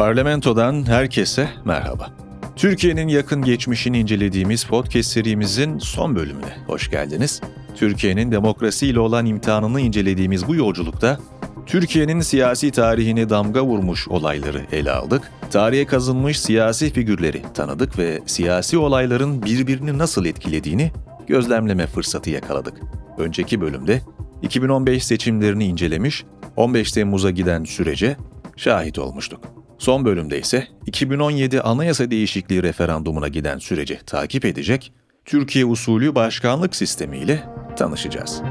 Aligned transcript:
Parlamentodan 0.00 0.86
herkese 0.86 1.48
merhaba. 1.64 2.10
Türkiye'nin 2.56 3.08
yakın 3.08 3.42
geçmişini 3.42 3.98
incelediğimiz 3.98 4.64
podcast 4.64 5.10
serimizin 5.10 5.78
son 5.78 6.16
bölümüne 6.16 6.56
hoş 6.66 6.90
geldiniz. 6.90 7.40
Türkiye'nin 7.76 8.32
demokrasiyle 8.32 9.00
olan 9.00 9.26
imtihanını 9.26 9.80
incelediğimiz 9.80 10.48
bu 10.48 10.54
yolculukta 10.54 11.18
Türkiye'nin 11.66 12.20
siyasi 12.20 12.70
tarihine 12.70 13.28
damga 13.28 13.64
vurmuş 13.64 14.08
olayları 14.08 14.62
ele 14.72 14.90
aldık. 14.90 15.32
Tarihe 15.50 15.86
kazınmış 15.86 16.40
siyasi 16.40 16.90
figürleri 16.92 17.42
tanıdık 17.54 17.98
ve 17.98 18.20
siyasi 18.26 18.78
olayların 18.78 19.42
birbirini 19.42 19.98
nasıl 19.98 20.24
etkilediğini 20.24 20.92
gözlemleme 21.26 21.86
fırsatı 21.86 22.30
yakaladık. 22.30 22.74
Önceki 23.18 23.60
bölümde 23.60 24.02
2015 24.42 25.04
seçimlerini 25.04 25.64
incelemiş, 25.64 26.24
15 26.56 26.92
Temmuz'a 26.92 27.30
giden 27.30 27.64
sürece 27.64 28.16
şahit 28.56 28.98
olmuştuk. 28.98 29.59
Son 29.80 30.04
bölümde 30.04 30.40
ise 30.40 30.68
2017 30.86 31.60
anayasa 31.60 32.10
değişikliği 32.10 32.62
referandumuna 32.62 33.28
giden 33.28 33.58
süreci 33.58 34.00
takip 34.06 34.44
edecek, 34.44 34.92
Türkiye 35.24 35.64
usulü 35.64 36.14
başkanlık 36.14 36.76
sistemiyle 36.76 37.44
tanışacağız. 37.76 38.42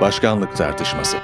Başkanlık 0.00 0.56
tartışması 0.56 1.16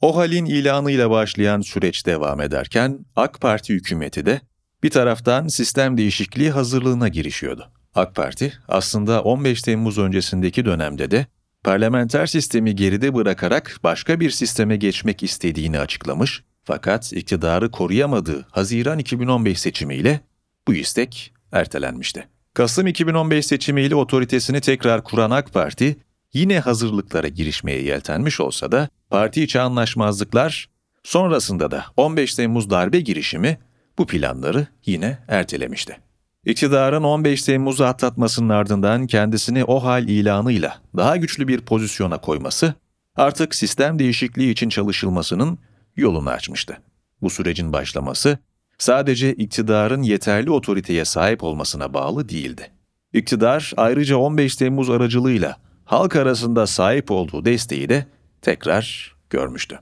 O 0.00 0.16
halin 0.16 0.44
ilanıyla 0.44 1.10
başlayan 1.10 1.60
süreç 1.60 2.06
devam 2.06 2.40
ederken 2.40 2.98
AK 3.16 3.40
Parti 3.40 3.74
hükümeti 3.74 4.26
de 4.26 4.40
bir 4.82 4.90
taraftan 4.90 5.48
sistem 5.48 5.96
değişikliği 5.96 6.50
hazırlığına 6.50 7.08
girişiyordu. 7.08 7.72
AK 7.94 8.14
Parti 8.14 8.52
aslında 8.68 9.22
15 9.22 9.62
Temmuz 9.62 9.98
öncesindeki 9.98 10.64
dönemde 10.64 11.10
de 11.10 11.26
parlamenter 11.64 12.26
sistemi 12.26 12.76
geride 12.76 13.14
bırakarak 13.14 13.80
başka 13.84 14.20
bir 14.20 14.30
sisteme 14.30 14.76
geçmek 14.76 15.22
istediğini 15.22 15.78
açıklamış 15.78 16.42
fakat 16.64 17.12
iktidarı 17.12 17.70
koruyamadığı 17.70 18.46
Haziran 18.50 18.98
2015 18.98 19.60
seçimiyle 19.60 20.20
bu 20.68 20.74
istek 20.74 21.32
ertelenmişti. 21.52 22.28
Kasım 22.54 22.86
2015 22.86 23.46
seçimiyle 23.46 23.94
otoritesini 23.94 24.60
tekrar 24.60 25.04
kuran 25.04 25.30
AK 25.30 25.52
Parti 25.52 25.96
yine 26.32 26.60
hazırlıklara 26.60 27.28
girişmeye 27.28 27.82
yeltenmiş 27.82 28.40
olsa 28.40 28.72
da 28.72 28.88
parti 29.10 29.42
içi 29.42 29.60
anlaşmazlıklar 29.60 30.68
sonrasında 31.02 31.70
da 31.70 31.84
15 31.96 32.34
Temmuz 32.34 32.70
darbe 32.70 33.00
girişimi 33.00 33.58
bu 33.98 34.06
planları 34.06 34.66
yine 34.86 35.18
ertelemişti. 35.28 36.07
İktidarın 36.48 37.02
15 37.02 37.42
Temmuz'u 37.42 37.84
atlatmasının 37.84 38.48
ardından 38.48 39.06
kendisini 39.06 39.64
o 39.64 39.84
hal 39.84 40.08
ilanıyla 40.08 40.78
daha 40.96 41.16
güçlü 41.16 41.48
bir 41.48 41.60
pozisyona 41.60 42.18
koyması 42.18 42.74
artık 43.16 43.54
sistem 43.54 43.98
değişikliği 43.98 44.50
için 44.50 44.68
çalışılmasının 44.68 45.58
yolunu 45.96 46.30
açmıştı. 46.30 46.78
Bu 47.22 47.30
sürecin 47.30 47.72
başlaması 47.72 48.38
sadece 48.78 49.34
iktidarın 49.34 50.02
yeterli 50.02 50.50
otoriteye 50.50 51.04
sahip 51.04 51.44
olmasına 51.44 51.94
bağlı 51.94 52.28
değildi. 52.28 52.70
İktidar 53.12 53.72
ayrıca 53.76 54.16
15 54.16 54.56
Temmuz 54.56 54.90
aracılığıyla 54.90 55.56
halk 55.84 56.16
arasında 56.16 56.66
sahip 56.66 57.10
olduğu 57.10 57.44
desteği 57.44 57.88
de 57.88 58.06
tekrar 58.42 59.16
görmüştü. 59.30 59.78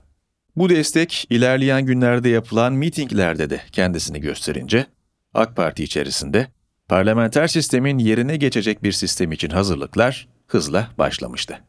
Bu 0.55 0.69
destek 0.69 1.27
ilerleyen 1.29 1.85
günlerde 1.85 2.29
yapılan 2.29 2.73
mitinglerde 2.73 3.49
de 3.49 3.61
kendisini 3.71 4.21
gösterince 4.21 4.85
AK 5.33 5.55
Parti 5.55 5.83
içerisinde 5.83 6.56
parlamenter 6.87 7.47
sistemin 7.47 7.97
yerine 7.97 8.37
geçecek 8.37 8.83
bir 8.83 8.91
sistem 8.91 9.31
için 9.31 9.49
hazırlıklar 9.49 10.27
hızla 10.47 10.87
başlamıştı. 10.97 11.59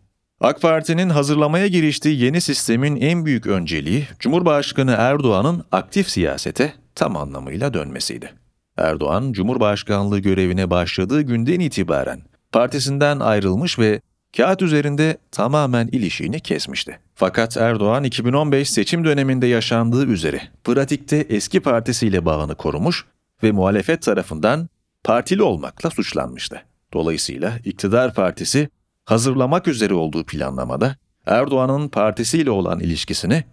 AK 0.40 0.62
Parti'nin 0.62 1.08
hazırlamaya 1.08 1.66
giriştiği 1.66 2.20
yeni 2.20 2.40
sistemin 2.40 2.96
en 2.96 3.26
büyük 3.26 3.46
önceliği 3.46 4.06
Cumhurbaşkanı 4.18 4.94
Erdoğan'ın 4.98 5.64
aktif 5.72 6.08
siyasete 6.08 6.72
tam 6.94 7.16
anlamıyla 7.16 7.74
dönmesiydi. 7.74 8.32
Erdoğan, 8.76 9.32
Cumhurbaşkanlığı 9.32 10.18
görevine 10.18 10.70
başladığı 10.70 11.22
günden 11.22 11.60
itibaren 11.60 12.20
partisinden 12.52 13.20
ayrılmış 13.20 13.78
ve 13.78 14.00
kağıt 14.36 14.62
üzerinde 14.62 15.18
tamamen 15.32 15.86
ilişiğini 15.86 16.40
kesmişti. 16.40 16.98
Fakat 17.14 17.56
Erdoğan 17.56 18.04
2015 18.04 18.70
seçim 18.70 19.04
döneminde 19.04 19.46
yaşandığı 19.46 20.06
üzere 20.06 20.40
pratikte 20.64 21.16
eski 21.16 21.60
partisiyle 21.60 22.24
bağını 22.24 22.54
korumuş 22.54 23.06
ve 23.42 23.52
muhalefet 23.52 24.02
tarafından 24.02 24.68
partili 25.08 25.42
olmakla 25.42 25.90
suçlanmıştı. 25.90 26.62
Dolayısıyla 26.92 27.58
iktidar 27.64 28.14
partisi 28.14 28.68
hazırlamak 29.04 29.68
üzere 29.68 29.94
olduğu 29.94 30.24
planlamada 30.24 30.96
Erdoğan'ın 31.26 31.88
partisiyle 31.88 32.50
olan 32.50 32.80
ilişkisini 32.80 33.44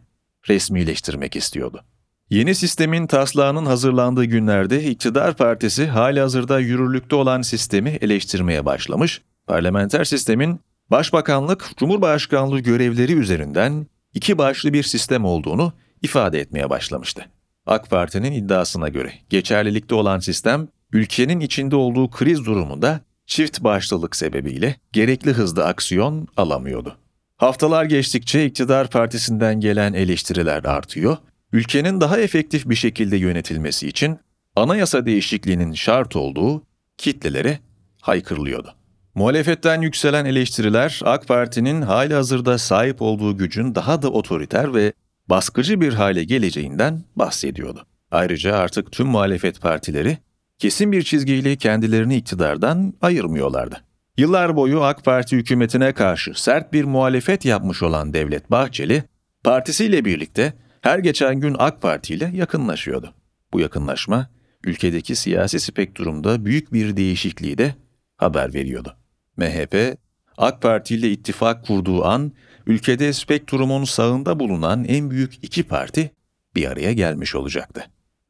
resmileştirmek 0.49 1.35
istiyordu. 1.35 1.83
Yeni 2.29 2.55
sistemin 2.55 3.07
taslağının 3.07 3.65
hazırlandığı 3.65 4.25
günlerde 4.25 4.83
iktidar 4.83 5.35
partisi 5.35 5.87
hali 5.87 6.19
hazırda 6.19 6.59
yürürlükte 6.59 7.15
olan 7.15 7.41
sistemi 7.41 7.89
eleştirmeye 7.89 8.65
başlamış, 8.65 9.21
parlamenter 9.47 10.03
sistemin 10.03 10.59
başbakanlık, 10.91 11.69
cumhurbaşkanlığı 11.77 12.59
görevleri 12.59 13.13
üzerinden 13.13 13.87
iki 14.13 14.37
başlı 14.37 14.73
bir 14.73 14.83
sistem 14.83 15.25
olduğunu 15.25 15.73
ifade 16.01 16.39
etmeye 16.39 16.69
başlamıştı. 16.69 17.25
AK 17.65 17.89
Parti'nin 17.89 18.31
iddiasına 18.31 18.89
göre 18.89 19.13
geçerlilikte 19.29 19.95
olan 19.95 20.19
sistem 20.19 20.67
ülkenin 20.95 21.39
içinde 21.39 21.75
olduğu 21.75 22.09
kriz 22.09 22.45
durumunda 22.45 23.01
çift 23.25 23.63
başlılık 23.63 24.15
sebebiyle 24.15 24.75
gerekli 24.93 25.31
hızda 25.31 25.65
aksiyon 25.65 26.27
alamıyordu. 26.37 26.97
Haftalar 27.37 27.85
geçtikçe 27.85 28.45
iktidar 28.45 28.89
partisinden 28.89 29.59
gelen 29.59 29.93
eleştiriler 29.93 30.63
artıyor, 30.63 31.17
ülkenin 31.51 32.01
daha 32.01 32.19
efektif 32.19 32.69
bir 32.69 32.75
şekilde 32.75 33.17
yönetilmesi 33.17 33.87
için 33.87 34.19
anayasa 34.55 35.05
değişikliğinin 35.05 35.73
şart 35.73 36.15
olduğu 36.15 36.63
kitlelere 36.97 37.59
haykırılıyordu. 38.01 38.75
Muhalefetten 39.15 39.81
yükselen 39.81 40.25
eleştiriler 40.25 40.99
AK 41.03 41.27
Parti'nin 41.27 41.81
hali 41.81 42.13
hazırda 42.13 42.57
sahip 42.57 43.01
olduğu 43.01 43.37
gücün 43.37 43.75
daha 43.75 44.01
da 44.01 44.09
otoriter 44.09 44.73
ve 44.73 44.93
baskıcı 45.29 45.81
bir 45.81 45.93
hale 45.93 46.23
geleceğinden 46.23 47.03
bahsediyordu. 47.15 47.85
Ayrıca 48.11 48.55
artık 48.55 48.91
tüm 48.91 49.07
muhalefet 49.07 49.61
partileri 49.61 50.17
kesin 50.59 50.91
bir 50.91 51.03
çizgiyle 51.03 51.55
kendilerini 51.55 52.15
iktidardan 52.15 52.93
ayırmıyorlardı. 53.01 53.81
Yıllar 54.17 54.55
boyu 54.55 54.83
AK 54.83 55.05
Parti 55.05 55.37
hükümetine 55.37 55.93
karşı 55.93 56.31
sert 56.35 56.73
bir 56.73 56.83
muhalefet 56.83 57.45
yapmış 57.45 57.83
olan 57.83 58.13
Devlet 58.13 58.51
Bahçeli, 58.51 59.03
partisiyle 59.43 60.05
birlikte 60.05 60.53
her 60.81 60.99
geçen 60.99 61.39
gün 61.39 61.55
AK 61.59 61.81
Parti 61.81 62.13
ile 62.13 62.31
yakınlaşıyordu. 62.33 63.13
Bu 63.53 63.59
yakınlaşma 63.59 64.29
ülkedeki 64.63 65.15
siyasi 65.15 65.59
spektrumda 65.59 66.45
büyük 66.45 66.73
bir 66.73 66.97
değişikliği 66.97 67.57
de 67.57 67.75
haber 68.17 68.53
veriyordu. 68.53 68.97
MHP, 69.37 69.97
AK 70.37 70.61
Parti 70.61 70.95
ile 70.95 71.11
ittifak 71.11 71.65
kurduğu 71.65 72.05
an 72.05 72.31
ülkede 72.67 73.13
spektrumun 73.13 73.83
sağında 73.83 74.39
bulunan 74.39 74.83
en 74.83 75.11
büyük 75.11 75.43
iki 75.43 75.63
parti 75.63 76.11
bir 76.55 76.71
araya 76.71 76.93
gelmiş 76.93 77.35
olacaktı. 77.35 77.83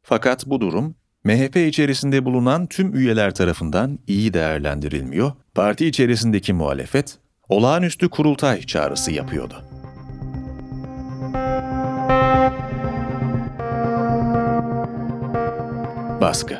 Fakat 0.03 0.45
bu 0.45 0.61
durum 0.61 0.95
MHP 1.25 1.55
içerisinde 1.55 2.25
bulunan 2.25 2.67
tüm 2.67 2.95
üyeler 2.95 3.35
tarafından 3.35 3.99
iyi 4.07 4.33
değerlendirilmiyor, 4.33 5.31
parti 5.55 5.85
içerisindeki 5.85 6.53
muhalefet 6.53 7.17
olağanüstü 7.49 8.09
kurultay 8.09 8.61
çağrısı 8.61 9.11
yapıyordu. 9.11 9.63
Baskı. 16.21 16.57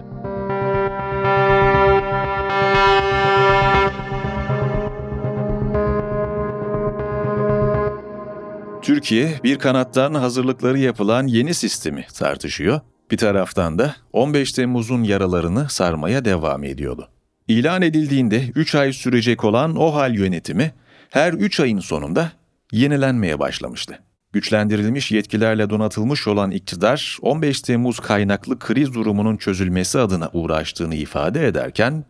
Türkiye 8.82 9.40
bir 9.44 9.60
kanattan 9.60 10.14
hazırlıkları 10.14 10.80
yapılan 10.80 11.28
yeni 11.28 11.54
sistemi 11.54 12.06
tartışıyor, 12.14 12.80
bir 13.12 13.18
taraftan 13.18 13.80
da 13.80 13.96
15 14.14 14.52
Temmuz'un 14.52 15.04
yaralarını 15.04 15.70
sarmaya 15.70 16.26
devam 16.26 16.64
ediyordu. 16.64 17.10
İlan 17.48 17.82
edildiğinde 17.82 18.44
3 18.56 18.76
ay 18.76 18.94
sürecek 18.94 19.44
olan 19.44 19.76
o 19.76 19.94
hal 19.96 20.16
yönetimi 20.16 20.74
her 21.10 21.34
3 21.34 21.60
ayın 21.60 21.80
sonunda 21.80 22.32
yenilenmeye 22.72 23.40
başlamıştı. 23.40 24.00
Güçlendirilmiş 24.34 25.12
yetkilerle 25.12 25.70
donatılmış 25.70 26.28
olan 26.28 26.52
iktidar 26.52 27.18
15 27.22 27.62
Temmuz 27.62 28.00
kaynaklı 28.00 28.60
kriz 28.60 28.94
durumunun 28.94 29.38
çözülmesi 29.38 30.00
adına 30.00 30.30
uğraştığını 30.34 30.96
ifade 30.96 31.48
ederken 31.48 32.06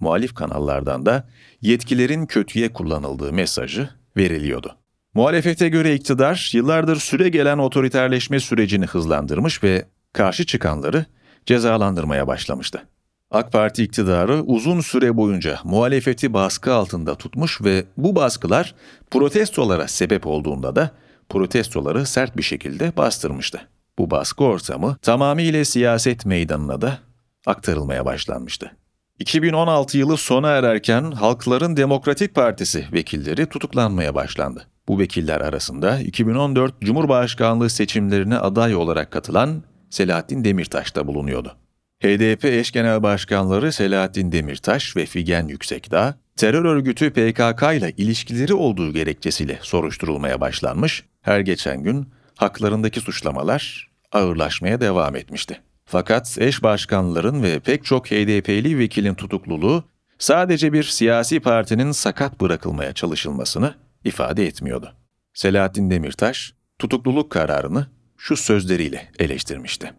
muhalif 0.00 0.34
kanallardan 0.34 1.06
da 1.06 1.28
yetkilerin 1.60 2.26
kötüye 2.26 2.72
kullanıldığı 2.72 3.32
mesajı 3.32 3.90
veriliyordu. 4.16 4.76
Muhalefete 5.14 5.68
göre 5.68 5.94
iktidar 5.94 6.50
yıllardır 6.54 6.96
süre 6.96 7.28
gelen 7.28 7.58
otoriterleşme 7.58 8.40
sürecini 8.40 8.86
hızlandırmış 8.86 9.62
ve 9.62 9.84
karşı 10.12 10.46
çıkanları 10.46 11.06
cezalandırmaya 11.46 12.26
başlamıştı. 12.26 12.82
AK 13.30 13.52
Parti 13.52 13.84
iktidarı 13.84 14.42
uzun 14.42 14.80
süre 14.80 15.16
boyunca 15.16 15.58
muhalefeti 15.64 16.32
baskı 16.32 16.74
altında 16.74 17.14
tutmuş 17.14 17.62
ve 17.62 17.84
bu 17.96 18.16
baskılar 18.16 18.74
protestolara 19.10 19.88
sebep 19.88 20.26
olduğunda 20.26 20.76
da 20.76 20.90
protestoları 21.28 22.06
sert 22.06 22.36
bir 22.36 22.42
şekilde 22.42 22.92
bastırmıştı. 22.96 23.60
Bu 23.98 24.10
baskı 24.10 24.44
ortamı 24.44 24.96
tamamıyla 25.02 25.64
siyaset 25.64 26.26
meydanına 26.26 26.80
da 26.80 26.98
aktarılmaya 27.46 28.04
başlanmıştı. 28.04 28.70
2016 29.18 29.98
yılı 29.98 30.16
sona 30.16 30.50
ererken 30.50 31.12
Halkların 31.12 31.76
Demokratik 31.76 32.34
Partisi 32.34 32.86
vekilleri 32.92 33.46
tutuklanmaya 33.46 34.14
başlandı. 34.14 34.66
Bu 34.88 34.98
vekiller 34.98 35.40
arasında 35.40 36.00
2014 36.00 36.80
Cumhurbaşkanlığı 36.80 37.70
seçimlerine 37.70 38.38
aday 38.38 38.74
olarak 38.74 39.10
katılan 39.10 39.62
Selahattin 39.90 40.44
Demirtaş 40.44 40.96
da 40.96 41.06
bulunuyordu. 41.06 41.56
HDP 42.02 42.44
eş 42.44 42.72
genel 42.72 43.02
başkanları 43.02 43.72
Selahattin 43.72 44.32
Demirtaş 44.32 44.96
ve 44.96 45.06
Figen 45.06 45.48
Yüksekdağ, 45.48 46.18
terör 46.36 46.64
örgütü 46.64 47.10
PKK 47.10 47.62
ile 47.62 47.92
ilişkileri 47.96 48.54
olduğu 48.54 48.92
gerekçesiyle 48.92 49.58
soruşturulmaya 49.62 50.40
başlanmış, 50.40 51.04
her 51.20 51.40
geçen 51.40 51.82
gün 51.82 52.08
haklarındaki 52.36 53.00
suçlamalar 53.00 53.90
ağırlaşmaya 54.12 54.80
devam 54.80 55.16
etmişti. 55.16 55.60
Fakat 55.84 56.38
eş 56.40 56.62
başkanların 56.62 57.42
ve 57.42 57.58
pek 57.60 57.84
çok 57.84 58.06
HDP'li 58.06 58.78
vekilin 58.78 59.14
tutukluluğu 59.14 59.84
sadece 60.18 60.72
bir 60.72 60.82
siyasi 60.82 61.40
partinin 61.40 61.92
sakat 61.92 62.40
bırakılmaya 62.40 62.92
çalışılmasını 62.92 63.74
ifade 64.04 64.46
etmiyordu. 64.46 64.92
Selahattin 65.34 65.90
Demirtaş 65.90 66.54
tutukluluk 66.78 67.30
kararını 67.30 67.86
şu 68.18 68.36
sözleriyle 68.36 69.08
eleştirmişti. 69.18 69.92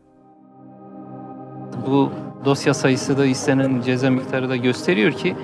Bu 1.88 2.12
dosya 2.46 2.74
sayısı 2.74 3.18
da 3.18 3.26
istenen 3.26 3.82
ceza 3.82 4.10
miktarı 4.10 4.50
da 4.50 4.56
gösteriyor 4.56 5.12
ki 5.12 5.36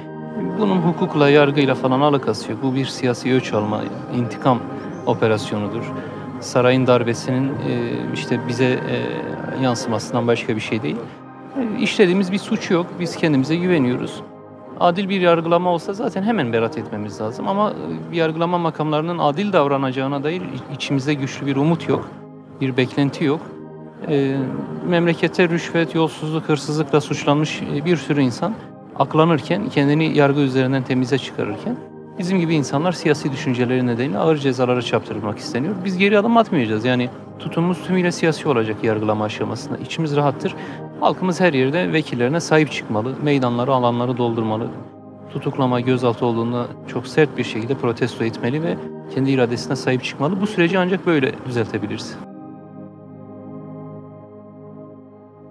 bunun 0.60 0.78
hukukla, 0.78 1.30
yargıyla 1.30 1.76
falan 1.76 2.02
alakası 2.02 2.52
yok. 2.52 2.60
Bu 2.64 2.76
bir 2.76 2.86
siyasi 2.86 3.34
ölç 3.34 3.54
alma, 3.54 3.82
intikam 4.18 4.60
operasyonudur. 5.06 5.84
Sarayın 6.40 6.88
darbesinin 6.88 7.50
e, 7.50 7.92
işte 8.14 8.40
bize 8.48 8.66
e, 8.66 9.04
yansımasından 9.64 10.28
başka 10.28 10.56
bir 10.56 10.62
şey 10.62 10.82
değil. 10.82 10.96
E, 11.58 11.82
İşlediğimiz 11.82 12.32
bir 12.32 12.38
suç 12.38 12.72
yok. 12.72 12.88
Biz 13.00 13.16
kendimize 13.16 13.56
güveniyoruz. 13.56 14.22
Adil 14.80 15.10
bir 15.10 15.22
yargılama 15.22 15.70
olsa 15.70 15.94
zaten 15.94 16.24
hemen 16.24 16.54
berat 16.54 16.78
etmemiz 16.78 17.22
lazım. 17.22 17.48
Ama 17.48 17.74
yargılama 18.14 18.58
makamlarının 18.58 19.20
adil 19.20 19.54
davranacağına 19.54 20.24
dair 20.24 20.42
içimizde 20.74 21.14
güçlü 21.14 21.46
bir 21.46 21.56
umut 21.56 21.90
yok. 21.90 22.10
Bir 22.62 22.78
beklenti 22.78 23.24
yok. 23.24 23.42
E, 24.10 24.38
memlekette 24.88 25.50
rüşvet, 25.50 25.96
yolsuzluk, 25.96 26.50
hırsızlıkla 26.50 27.02
suçlanmış 27.02 27.62
bir 27.86 27.98
sürü 27.98 28.22
insan 28.22 28.54
aklanırken, 28.96 29.70
kendini 29.70 30.18
yargı 30.18 30.40
üzerinden 30.40 30.84
temize 30.84 31.18
çıkarırken 31.18 31.76
bizim 32.20 32.40
gibi 32.40 32.56
insanlar 32.56 32.92
siyasi 32.92 33.32
düşünceleri 33.32 33.88
nedeniyle 33.88 34.18
ağır 34.18 34.38
cezalara 34.38 34.82
çarptırılmak 34.82 35.38
isteniyor. 35.38 35.76
Biz 35.86 35.98
geri 35.98 36.20
adım 36.20 36.38
atmayacağız. 36.38 36.86
Yani 36.86 37.10
tutumumuz 37.40 37.84
tümüyle 37.84 38.12
siyasi 38.12 38.48
olacak 38.48 38.84
yargılama 38.84 39.26
aşamasında. 39.26 39.78
İçimiz 39.78 40.16
rahattır. 40.16 40.56
Halkımız 41.00 41.42
her 41.42 41.54
yerde 41.54 41.94
vekillerine 41.94 42.40
sahip 42.40 42.72
çıkmalı. 42.72 43.14
Meydanları, 43.24 43.74
alanları 43.74 44.18
doldurmalı. 44.18 44.68
Tutuklama, 45.34 45.80
gözaltı 45.80 46.26
olduğunda 46.26 46.68
çok 46.88 47.08
sert 47.08 47.38
bir 47.38 47.44
şekilde 47.44 47.76
protesto 47.76 48.24
etmeli 48.24 48.64
ve 48.64 48.78
kendi 49.16 49.32
iradesine 49.32 49.76
sahip 49.76 50.04
çıkmalı. 50.04 50.42
Bu 50.42 50.48
süreci 50.48 50.80
ancak 50.80 51.06
böyle 51.06 51.32
düzeltebiliriz. 51.48 52.16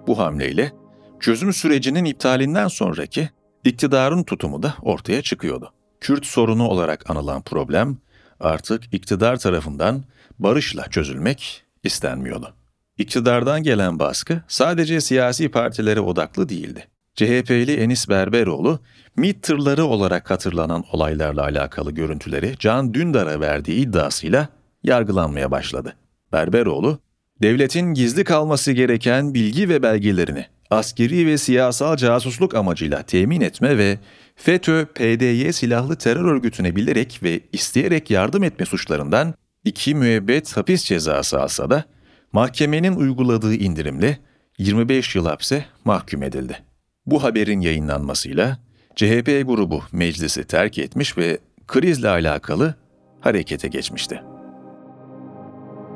Bu 0.07 0.17
hamleyle 0.17 0.71
çözüm 1.19 1.53
sürecinin 1.53 2.05
iptalinden 2.05 2.67
sonraki 2.67 3.29
iktidarın 3.63 4.23
tutumu 4.23 4.63
da 4.63 4.73
ortaya 4.81 5.21
çıkıyordu. 5.21 5.73
Kürt 6.01 6.25
sorunu 6.25 6.67
olarak 6.67 7.09
anılan 7.09 7.41
problem 7.41 7.97
artık 8.39 8.93
iktidar 8.93 9.37
tarafından 9.37 10.03
barışla 10.39 10.89
çözülmek 10.89 11.63
istenmiyordu. 11.83 12.53
İktidardan 12.97 13.63
gelen 13.63 13.99
baskı 13.99 14.41
sadece 14.47 15.01
siyasi 15.01 15.51
partilere 15.51 15.99
odaklı 15.99 16.49
değildi. 16.49 16.87
CHP'li 17.15 17.75
Enis 17.75 18.09
Berberoğlu, 18.09 18.79
MİT 19.15 19.43
tırları 19.43 19.85
olarak 19.85 20.31
hatırlanan 20.31 20.83
olaylarla 20.91 21.43
alakalı 21.43 21.91
görüntüleri 21.91 22.55
Can 22.59 22.93
Dündar'a 22.93 23.39
verdiği 23.39 23.75
iddiasıyla 23.75 24.47
yargılanmaya 24.83 25.51
başladı. 25.51 25.95
Berberoğlu, 26.31 26.99
devletin 27.41 27.93
gizli 27.93 28.23
kalması 28.23 28.71
gereken 28.71 29.33
bilgi 29.33 29.69
ve 29.69 29.83
belgelerini 29.83 30.45
askeri 30.69 31.27
ve 31.27 31.37
siyasal 31.37 31.97
casusluk 31.97 32.55
amacıyla 32.55 33.03
temin 33.03 33.41
etme 33.41 33.77
ve 33.77 33.99
FETÖ, 34.35 34.85
PDY 34.85 35.51
silahlı 35.51 35.95
terör 35.95 36.25
örgütüne 36.25 36.75
bilerek 36.75 37.19
ve 37.23 37.39
isteyerek 37.53 38.11
yardım 38.11 38.43
etme 38.43 38.65
suçlarından 38.65 39.33
iki 39.65 39.95
müebbet 39.95 40.57
hapis 40.57 40.83
cezası 40.83 41.41
alsa 41.41 41.69
da 41.69 41.83
mahkemenin 42.31 42.95
uyguladığı 42.95 43.55
indirimle 43.55 44.17
25 44.57 45.15
yıl 45.15 45.25
hapse 45.25 45.65
mahkum 45.85 46.23
edildi. 46.23 46.57
Bu 47.05 47.23
haberin 47.23 47.61
yayınlanmasıyla 47.61 48.57
CHP 48.95 49.43
grubu 49.45 49.83
meclisi 49.91 50.43
terk 50.43 50.77
etmiş 50.77 51.17
ve 51.17 51.39
krizle 51.67 52.09
alakalı 52.09 52.75
harekete 53.21 53.67
geçmişti. 53.67 54.34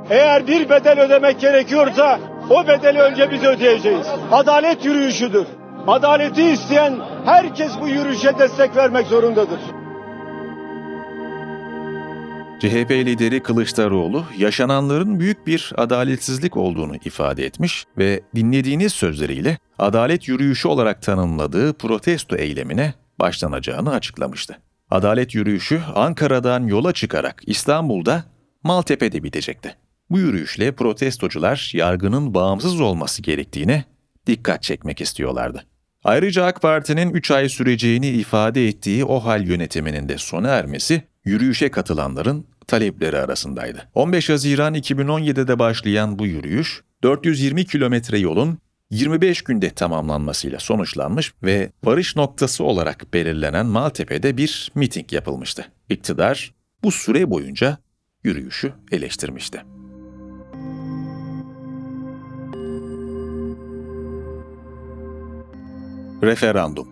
Eğer 0.09 0.47
bir 0.47 0.69
bedel 0.69 0.99
ödemek 1.01 1.39
gerekiyorsa 1.39 2.19
o 2.49 2.67
bedeli 2.67 2.99
önce 2.99 3.31
biz 3.31 3.43
ödeyeceğiz. 3.43 4.07
Adalet 4.31 4.85
yürüyüşüdür. 4.85 5.47
Adaleti 5.87 6.43
isteyen 6.43 6.99
herkes 7.25 7.71
bu 7.81 7.87
yürüyüşe 7.87 8.39
destek 8.39 8.75
vermek 8.75 9.07
zorundadır. 9.07 9.59
CHP 12.59 12.91
lideri 12.91 13.43
Kılıçdaroğlu 13.43 14.23
yaşananların 14.37 15.19
büyük 15.19 15.47
bir 15.47 15.73
adaletsizlik 15.77 16.57
olduğunu 16.57 16.95
ifade 17.05 17.45
etmiş 17.45 17.85
ve 17.97 18.21
dinlediğiniz 18.35 18.93
sözleriyle 18.93 19.57
adalet 19.79 20.27
yürüyüşü 20.27 20.67
olarak 20.67 21.01
tanımladığı 21.01 21.73
protesto 21.73 22.35
eylemine 22.35 22.93
başlanacağını 23.19 23.91
açıklamıştı. 23.91 24.57
Adalet 24.91 25.35
yürüyüşü 25.35 25.81
Ankara'dan 25.95 26.63
yola 26.63 26.93
çıkarak 26.93 27.41
İstanbul'da 27.45 28.23
Maltepe'de 28.63 29.23
bitecekti. 29.23 29.75
Bu 30.09 30.19
yürüyüşle 30.19 30.71
protestocular 30.71 31.71
yargının 31.73 32.33
bağımsız 32.33 32.81
olması 32.81 33.21
gerektiğine 33.21 33.85
dikkat 34.27 34.63
çekmek 34.63 35.01
istiyorlardı. 35.01 35.65
Ayrıca 36.03 36.45
AK 36.45 36.61
Parti'nin 36.61 37.13
3 37.13 37.31
ay 37.31 37.49
süreceğini 37.49 38.07
ifade 38.07 38.67
ettiği 38.67 39.05
OHAL 39.05 39.47
yönetiminin 39.47 40.09
de 40.09 40.17
sona 40.17 40.47
ermesi 40.47 41.03
yürüyüşe 41.25 41.71
katılanların 41.71 42.45
talepleri 42.67 43.17
arasındaydı. 43.17 43.89
15 43.95 44.29
Haziran 44.29 44.75
2017'de 44.75 45.59
başlayan 45.59 46.19
bu 46.19 46.25
yürüyüş 46.25 46.81
420 47.03 47.65
kilometre 47.65 48.19
yolun 48.19 48.57
25 48.91 49.41
günde 49.41 49.69
tamamlanmasıyla 49.69 50.59
sonuçlanmış 50.59 51.33
ve 51.43 51.71
varış 51.83 52.15
noktası 52.15 52.63
olarak 52.63 53.13
belirlenen 53.13 53.65
Maltepe'de 53.65 54.37
bir 54.37 54.71
miting 54.75 55.13
yapılmıştı. 55.13 55.65
İktidar 55.89 56.53
bu 56.83 56.91
süre 56.91 57.29
boyunca 57.29 57.77
yürüyüşü 58.23 58.73
eleştirmişti. 58.91 59.78
Referandum 66.23 66.87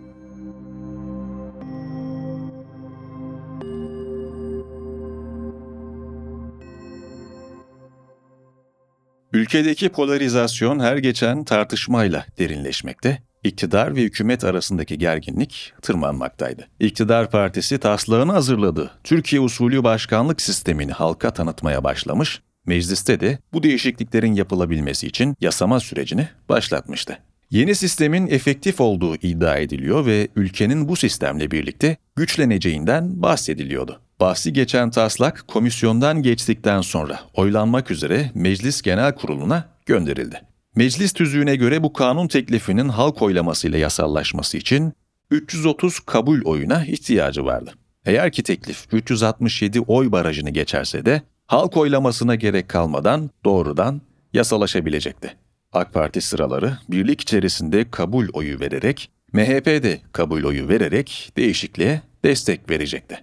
Ülkedeki 9.34 9.90
polarizasyon 9.90 10.80
her 10.80 10.98
geçen 10.98 11.44
tartışmayla 11.44 12.26
derinleşmekte, 12.40 13.24
iktidar 13.44 13.96
ve 13.96 14.02
hükümet 14.02 14.44
arasındaki 14.44 14.98
gerginlik 14.98 15.74
tırmanmaktaydı. 15.82 16.68
İktidar 16.80 17.32
partisi 17.32 17.78
taslağını 17.78 18.32
hazırladığı 18.32 18.92
Türkiye 19.04 19.42
usulü 19.42 19.84
başkanlık 19.84 20.42
sistemini 20.42 20.92
halka 20.92 21.34
tanıtmaya 21.34 21.84
başlamış, 21.84 22.42
mecliste 22.66 23.20
de 23.20 23.40
bu 23.54 23.64
değişikliklerin 23.64 24.34
yapılabilmesi 24.34 25.08
için 25.08 25.36
yasama 25.42 25.80
sürecini 25.80 26.28
başlatmıştı. 26.50 27.27
Yeni 27.52 27.76
sistemin 27.76 28.28
efektif 28.28 28.82
olduğu 28.82 29.16
iddia 29.16 29.58
ediliyor 29.58 30.06
ve 30.06 30.28
ülkenin 30.36 30.88
bu 30.88 30.96
sistemle 30.96 31.52
birlikte 31.52 31.98
güçleneceğinden 32.16 33.22
bahsediliyordu. 33.22 34.02
Bahsi 34.20 34.54
geçen 34.54 34.92
taslak 34.92 35.48
komisyondan 35.48 36.22
geçtikten 36.24 36.82
sonra 36.82 37.20
oylanmak 37.34 37.92
üzere 37.92 38.32
Meclis 38.34 38.82
Genel 38.82 39.16
Kurulu'na 39.16 39.66
gönderildi. 39.86 40.42
Meclis 40.76 41.14
tüzüğüne 41.14 41.56
göre 41.56 41.84
bu 41.84 41.94
kanun 41.94 42.28
teklifinin 42.28 42.90
halk 42.90 43.22
oylamasıyla 43.22 43.78
yasallaşması 43.78 44.58
için 44.58 44.94
330 45.32 46.00
kabul 46.00 46.42
oyuna 46.42 46.86
ihtiyacı 46.86 47.46
vardı. 47.46 47.74
Eğer 48.06 48.32
ki 48.32 48.44
teklif 48.44 48.86
367 48.92 49.82
oy 49.82 50.12
barajını 50.12 50.50
geçerse 50.50 51.06
de 51.06 51.22
halk 51.46 51.78
oylamasına 51.78 52.36
gerek 52.36 52.70
kalmadan 52.70 53.30
doğrudan 53.46 54.02
yasalaşabilecekti. 54.34 55.47
AK 55.74 55.94
Parti 55.94 56.22
sıraları 56.22 56.78
birlik 56.90 57.22
içerisinde 57.22 57.92
kabul 57.92 58.28
oyu 58.34 58.60
vererek 58.60 59.10
MHP 59.34 59.66
de 59.66 60.02
kabul 60.12 60.44
oyu 60.44 60.70
vererek 60.70 61.32
değişikliğe 61.38 62.02
destek 62.24 62.70
verecekti. 62.70 63.20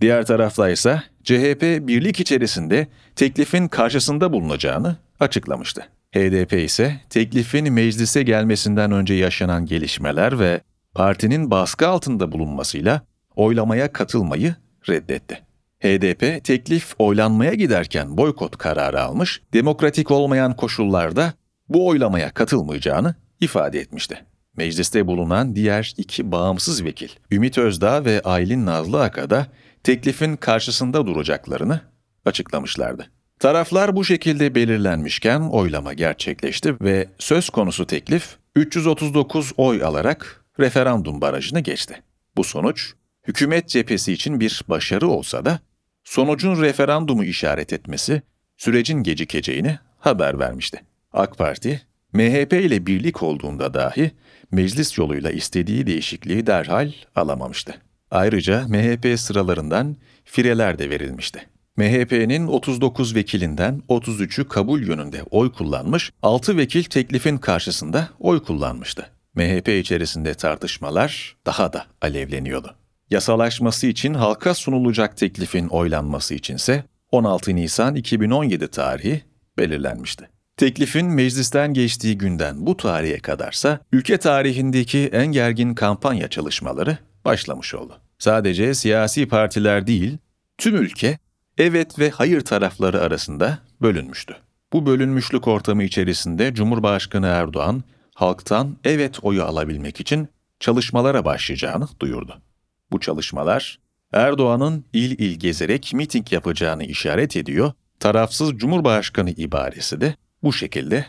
Diğer 0.00 0.26
tarafta 0.26 0.70
ise 0.70 1.02
CHP 1.24 1.62
birlik 1.62 2.20
içerisinde 2.20 2.86
teklifin 3.16 3.68
karşısında 3.68 4.32
bulunacağını 4.32 4.96
açıklamıştı. 5.20 5.88
HDP 6.14 6.52
ise 6.52 7.00
teklifin 7.10 7.72
meclise 7.72 8.22
gelmesinden 8.22 8.92
önce 8.92 9.14
yaşanan 9.14 9.66
gelişmeler 9.66 10.38
ve 10.38 10.60
partinin 10.94 11.50
baskı 11.50 11.88
altında 11.88 12.32
bulunmasıyla 12.32 13.02
oylamaya 13.36 13.92
katılmayı 13.92 14.54
reddetti. 14.88 15.42
HDP 15.80 16.44
teklif 16.44 16.94
oylanmaya 16.98 17.54
giderken 17.54 18.16
boykot 18.16 18.56
kararı 18.56 19.02
almış, 19.02 19.42
demokratik 19.52 20.10
olmayan 20.10 20.56
koşullarda 20.56 21.32
bu 21.74 21.86
oylamaya 21.86 22.30
katılmayacağını 22.30 23.14
ifade 23.40 23.80
etmişti. 23.80 24.24
Mecliste 24.56 25.06
bulunan 25.06 25.56
diğer 25.56 25.94
iki 25.96 26.32
bağımsız 26.32 26.84
vekil, 26.84 27.08
Ümit 27.30 27.58
Özdağ 27.58 28.04
ve 28.04 28.20
Aylin 28.24 28.66
Nazlı 28.66 29.02
Aka 29.02 29.30
da 29.30 29.46
teklifin 29.84 30.36
karşısında 30.36 31.06
duracaklarını 31.06 31.80
açıklamışlardı. 32.24 33.10
Taraflar 33.38 33.96
bu 33.96 34.04
şekilde 34.04 34.54
belirlenmişken 34.54 35.40
oylama 35.40 35.92
gerçekleşti 35.92 36.76
ve 36.80 37.08
söz 37.18 37.50
konusu 37.50 37.86
teklif 37.86 38.36
339 38.56 39.52
oy 39.56 39.84
alarak 39.84 40.44
referandum 40.60 41.20
barajını 41.20 41.60
geçti. 41.60 42.02
Bu 42.36 42.44
sonuç 42.44 42.92
hükümet 43.28 43.68
cephesi 43.68 44.12
için 44.12 44.40
bir 44.40 44.62
başarı 44.68 45.08
olsa 45.08 45.44
da 45.44 45.60
sonucun 46.04 46.62
referandumu 46.62 47.24
işaret 47.24 47.72
etmesi 47.72 48.22
sürecin 48.56 49.02
gecikeceğini 49.02 49.78
haber 49.98 50.38
vermişti. 50.38 50.80
AK 51.12 51.38
Parti, 51.38 51.82
MHP 52.12 52.52
ile 52.52 52.86
birlik 52.86 53.22
olduğunda 53.22 53.74
dahi 53.74 54.10
meclis 54.50 54.98
yoluyla 54.98 55.30
istediği 55.30 55.86
değişikliği 55.86 56.46
derhal 56.46 56.92
alamamıştı. 57.16 57.74
Ayrıca 58.10 58.68
MHP 58.68 59.20
sıralarından 59.20 59.96
fireler 60.24 60.78
de 60.78 60.90
verilmişti. 60.90 61.46
MHP'nin 61.76 62.46
39 62.46 63.14
vekilinden 63.14 63.82
33'ü 63.88 64.48
kabul 64.48 64.82
yönünde 64.82 65.22
oy 65.30 65.52
kullanmış, 65.52 66.12
6 66.22 66.56
vekil 66.56 66.84
teklifin 66.84 67.38
karşısında 67.38 68.08
oy 68.20 68.42
kullanmıştı. 68.42 69.06
MHP 69.34 69.68
içerisinde 69.68 70.34
tartışmalar 70.34 71.36
daha 71.46 71.72
da 71.72 71.86
alevleniyordu. 72.02 72.74
Yasalaşması 73.10 73.86
için 73.86 74.14
halka 74.14 74.54
sunulacak 74.54 75.16
teklifin 75.16 75.68
oylanması 75.68 76.34
içinse 76.34 76.84
16 77.10 77.56
Nisan 77.56 77.94
2017 77.94 78.68
tarihi 78.68 79.22
belirlenmişti. 79.58 80.28
Teklifin 80.56 81.06
meclisten 81.06 81.74
geçtiği 81.74 82.18
günden 82.18 82.66
bu 82.66 82.76
tarihe 82.76 83.18
kadarsa 83.18 83.80
ülke 83.92 84.18
tarihindeki 84.18 85.10
en 85.12 85.26
gergin 85.26 85.74
kampanya 85.74 86.28
çalışmaları 86.28 86.98
başlamış 87.24 87.74
oldu. 87.74 88.00
Sadece 88.18 88.74
siyasi 88.74 89.28
partiler 89.28 89.86
değil, 89.86 90.18
tüm 90.58 90.76
ülke 90.76 91.18
evet 91.58 91.98
ve 91.98 92.10
hayır 92.10 92.40
tarafları 92.40 93.00
arasında 93.00 93.58
bölünmüştü. 93.82 94.36
Bu 94.72 94.86
bölünmüşlük 94.86 95.48
ortamı 95.48 95.82
içerisinde 95.82 96.54
Cumhurbaşkanı 96.54 97.26
Erdoğan 97.26 97.82
halktan 98.14 98.76
evet 98.84 99.18
oyu 99.22 99.44
alabilmek 99.44 100.00
için 100.00 100.28
çalışmalara 100.60 101.24
başlayacağını 101.24 101.88
duyurdu. 102.00 102.42
Bu 102.90 103.00
çalışmalar 103.00 103.78
Erdoğan'ın 104.12 104.84
il 104.92 105.18
il 105.18 105.38
gezerek 105.38 105.92
miting 105.94 106.32
yapacağını 106.32 106.84
işaret 106.84 107.36
ediyor, 107.36 107.72
tarafsız 108.00 108.56
Cumhurbaşkanı 108.56 109.30
ibaresi 109.30 110.00
de 110.00 110.16
bu 110.42 110.52
şekilde 110.52 111.06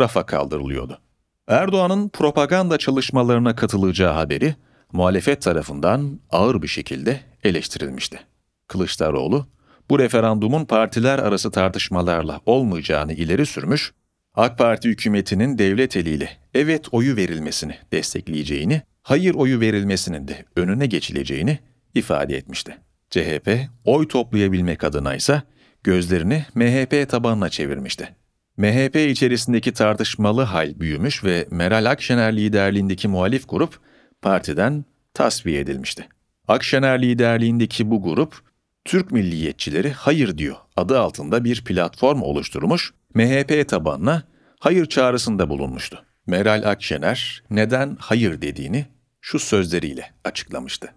rafa 0.00 0.26
kaldırılıyordu. 0.26 1.00
Erdoğan'ın 1.48 2.08
propaganda 2.08 2.78
çalışmalarına 2.78 3.56
katılacağı 3.56 4.12
haberi 4.12 4.54
muhalefet 4.92 5.42
tarafından 5.42 6.20
ağır 6.30 6.62
bir 6.62 6.68
şekilde 6.68 7.20
eleştirilmişti. 7.44 8.20
Kılıçdaroğlu, 8.68 9.46
bu 9.90 9.98
referandumun 9.98 10.64
partiler 10.64 11.18
arası 11.18 11.50
tartışmalarla 11.50 12.40
olmayacağını 12.46 13.12
ileri 13.12 13.46
sürmüş, 13.46 13.92
AK 14.34 14.58
Parti 14.58 14.88
hükümetinin 14.88 15.58
devlet 15.58 15.96
eliyle 15.96 16.30
evet 16.54 16.86
oyu 16.92 17.16
verilmesini 17.16 17.74
destekleyeceğini, 17.92 18.82
hayır 19.02 19.34
oyu 19.34 19.60
verilmesinin 19.60 20.28
de 20.28 20.44
önüne 20.56 20.86
geçileceğini 20.86 21.58
ifade 21.94 22.36
etmişti. 22.36 22.78
CHP, 23.10 23.58
oy 23.84 24.08
toplayabilmek 24.08 24.84
adına 24.84 25.14
ise 25.14 25.42
gözlerini 25.84 26.46
MHP 26.54 27.08
tabanına 27.08 27.48
çevirmişti. 27.48 28.14
MHP 28.58 28.96
içerisindeki 28.96 29.72
tartışmalı 29.72 30.42
hal 30.42 30.80
büyümüş 30.80 31.24
ve 31.24 31.46
Meral 31.50 31.90
Akşener 31.90 32.36
liderliğindeki 32.36 33.08
muhalif 33.08 33.48
grup 33.48 33.80
partiden 34.22 34.84
tasfiye 35.14 35.60
edilmişti. 35.60 36.08
Akşener 36.48 37.02
liderliğindeki 37.02 37.90
bu 37.90 38.02
grup, 38.02 38.40
Türk 38.84 39.10
milliyetçileri 39.10 39.90
hayır 39.92 40.38
diyor 40.38 40.56
adı 40.76 41.00
altında 41.00 41.44
bir 41.44 41.64
platform 41.64 42.22
oluşturmuş, 42.22 42.92
MHP 43.14 43.68
tabanına 43.68 44.22
hayır 44.60 44.86
çağrısında 44.86 45.48
bulunmuştu. 45.48 46.04
Meral 46.26 46.62
Akşener 46.66 47.42
neden 47.50 47.96
hayır 48.00 48.42
dediğini 48.42 48.86
şu 49.20 49.38
sözleriyle 49.38 50.10
açıklamıştı. 50.24 50.94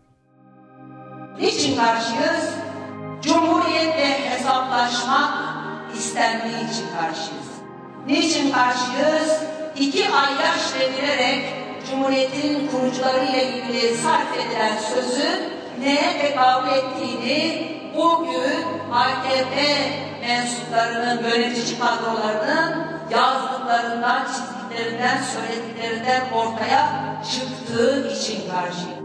Niçin 1.42 1.76
karşıyız? 1.76 2.54
Cumhuriyetle 3.22 4.30
hesaplaşmak 4.30 5.52
istendiği 5.98 6.72
için 6.72 6.86
karşıyız. 7.00 7.51
Niçin 8.08 8.52
karşıyız? 8.52 9.44
İki 9.76 10.04
ayyaş 10.10 10.74
devirerek 10.80 11.44
Cumhuriyetin 11.90 12.68
kurucuları 12.68 13.26
ile 13.26 13.48
ilgili 13.48 13.98
sarf 13.98 14.38
edilen 14.38 14.78
sözü 14.78 15.30
neye 15.80 16.22
tekabül 16.22 16.70
ettiğini 16.72 17.68
bugün 17.96 18.66
AKP 18.94 19.78
mensuplarının, 20.22 21.30
yönetici 21.30 21.80
kadrolarının 21.80 22.88
yazdıklarından, 23.12 24.26
çizdiklerinden, 24.26 25.22
söylediklerinden 25.22 26.22
ortaya 26.34 27.16
çıktığı 27.32 28.14
için 28.14 28.52
karşıyım. 28.52 29.01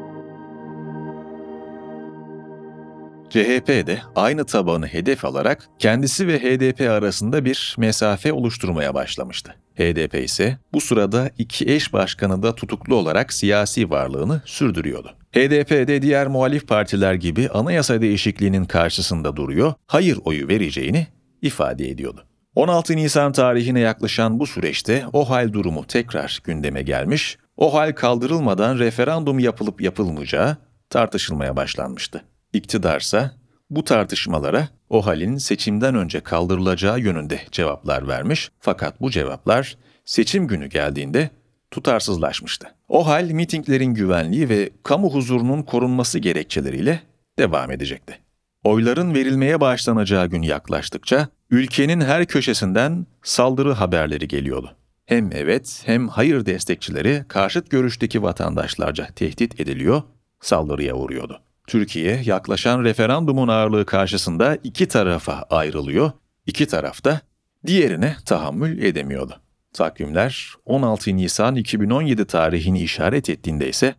CHP 3.31 3.69
de 3.69 3.99
aynı 4.17 4.45
tabanı 4.45 4.87
hedef 4.87 5.25
alarak 5.25 5.69
kendisi 5.79 6.29
ve 6.29 6.39
HDP 6.39 6.81
arasında 6.81 7.45
bir 7.45 7.75
mesafe 7.79 8.33
oluşturmaya 8.33 8.95
başlamıştı. 8.95 9.55
HDP 9.75 10.15
ise 10.15 10.59
bu 10.73 10.81
sırada 10.81 11.31
iki 11.39 11.71
eş 11.71 11.93
başkanı 11.93 12.43
da 12.43 12.55
tutuklu 12.55 12.95
olarak 12.95 13.33
siyasi 13.33 13.91
varlığını 13.91 14.43
sürdürüyordu. 14.45 15.15
HDP 15.33 15.71
de 15.71 16.03
diğer 16.03 16.27
muhalif 16.27 16.69
partiler 16.69 17.15
gibi 17.15 17.49
anayasa 17.49 18.01
değişikliğinin 18.01 18.65
karşısında 18.65 19.37
duruyor, 19.37 19.75
hayır 19.87 20.19
oyu 20.25 20.49
vereceğini 20.49 21.07
ifade 21.43 21.89
ediyordu. 21.89 22.27
16 22.55 22.97
Nisan 22.97 23.33
tarihine 23.33 23.81
yaklaşan 23.81 24.41
bu 24.41 24.47
süreçte 24.47 25.05
o 25.13 25.31
hal 25.31 25.53
durumu 25.53 25.87
tekrar 25.87 26.41
gündeme 26.45 26.83
gelmiş, 26.83 27.39
o 27.57 27.75
hal 27.75 27.93
kaldırılmadan 27.93 28.79
referandum 28.79 29.39
yapılıp 29.39 29.81
yapılmayacağı 29.81 30.57
tartışılmaya 30.91 31.57
başlanmıştı. 31.57 32.23
İktidarsa 32.57 33.31
bu 33.71 33.85
tartışmalara 33.85 34.69
o 34.91 35.07
halin 35.07 35.37
seçimden 35.37 35.95
önce 35.95 36.21
kaldırılacağı 36.21 37.01
yönünde 37.01 37.41
cevaplar 37.53 38.09
vermiş 38.09 38.51
fakat 38.61 39.01
bu 39.01 39.11
cevaplar 39.11 39.79
seçim 40.05 40.47
günü 40.47 40.67
geldiğinde 40.67 41.31
tutarsızlaşmıştı. 41.71 42.75
O 42.89 43.07
hal 43.07 43.31
mitinglerin 43.31 43.95
güvenliği 43.95 44.49
ve 44.49 44.71
kamu 44.83 45.15
huzurunun 45.15 45.63
korunması 45.63 46.19
gerekçeleriyle 46.19 47.01
devam 47.39 47.71
edecekti. 47.71 48.19
Oyların 48.65 49.15
verilmeye 49.15 49.61
başlanacağı 49.61 50.27
gün 50.27 50.43
yaklaştıkça 50.43 51.29
ülkenin 51.51 52.01
her 52.01 52.27
köşesinden 52.27 53.07
saldırı 53.23 53.73
haberleri 53.73 54.29
geliyordu. 54.29 54.77
Hem 55.07 55.31
evet 55.33 55.83
hem 55.87 56.09
hayır 56.09 56.47
destekçileri 56.47 57.25
karşıt 57.29 57.71
görüşteki 57.71 58.23
vatandaşlarca 58.23 59.07
tehdit 59.07 59.61
ediliyor, 59.61 60.03
saldırıya 60.41 60.95
uğruyordu. 60.95 61.46
Türkiye 61.67 62.21
yaklaşan 62.25 62.85
referandumun 62.85 63.49
ağırlığı 63.49 63.87
karşısında 63.87 64.59
iki 64.65 64.89
tarafa 64.89 65.47
ayrılıyor, 65.51 66.11
iki 66.47 66.67
tarafta 66.67 67.21
diğerine 67.67 68.17
tahammül 68.25 68.83
edemiyordu. 68.83 69.41
Takvimler 69.73 70.55
16 70.65 71.17
Nisan 71.17 71.57
2017 71.57 72.25
tarihini 72.25 72.81
işaret 72.83 73.31
ettiğinde 73.31 73.69
ise 73.69 73.95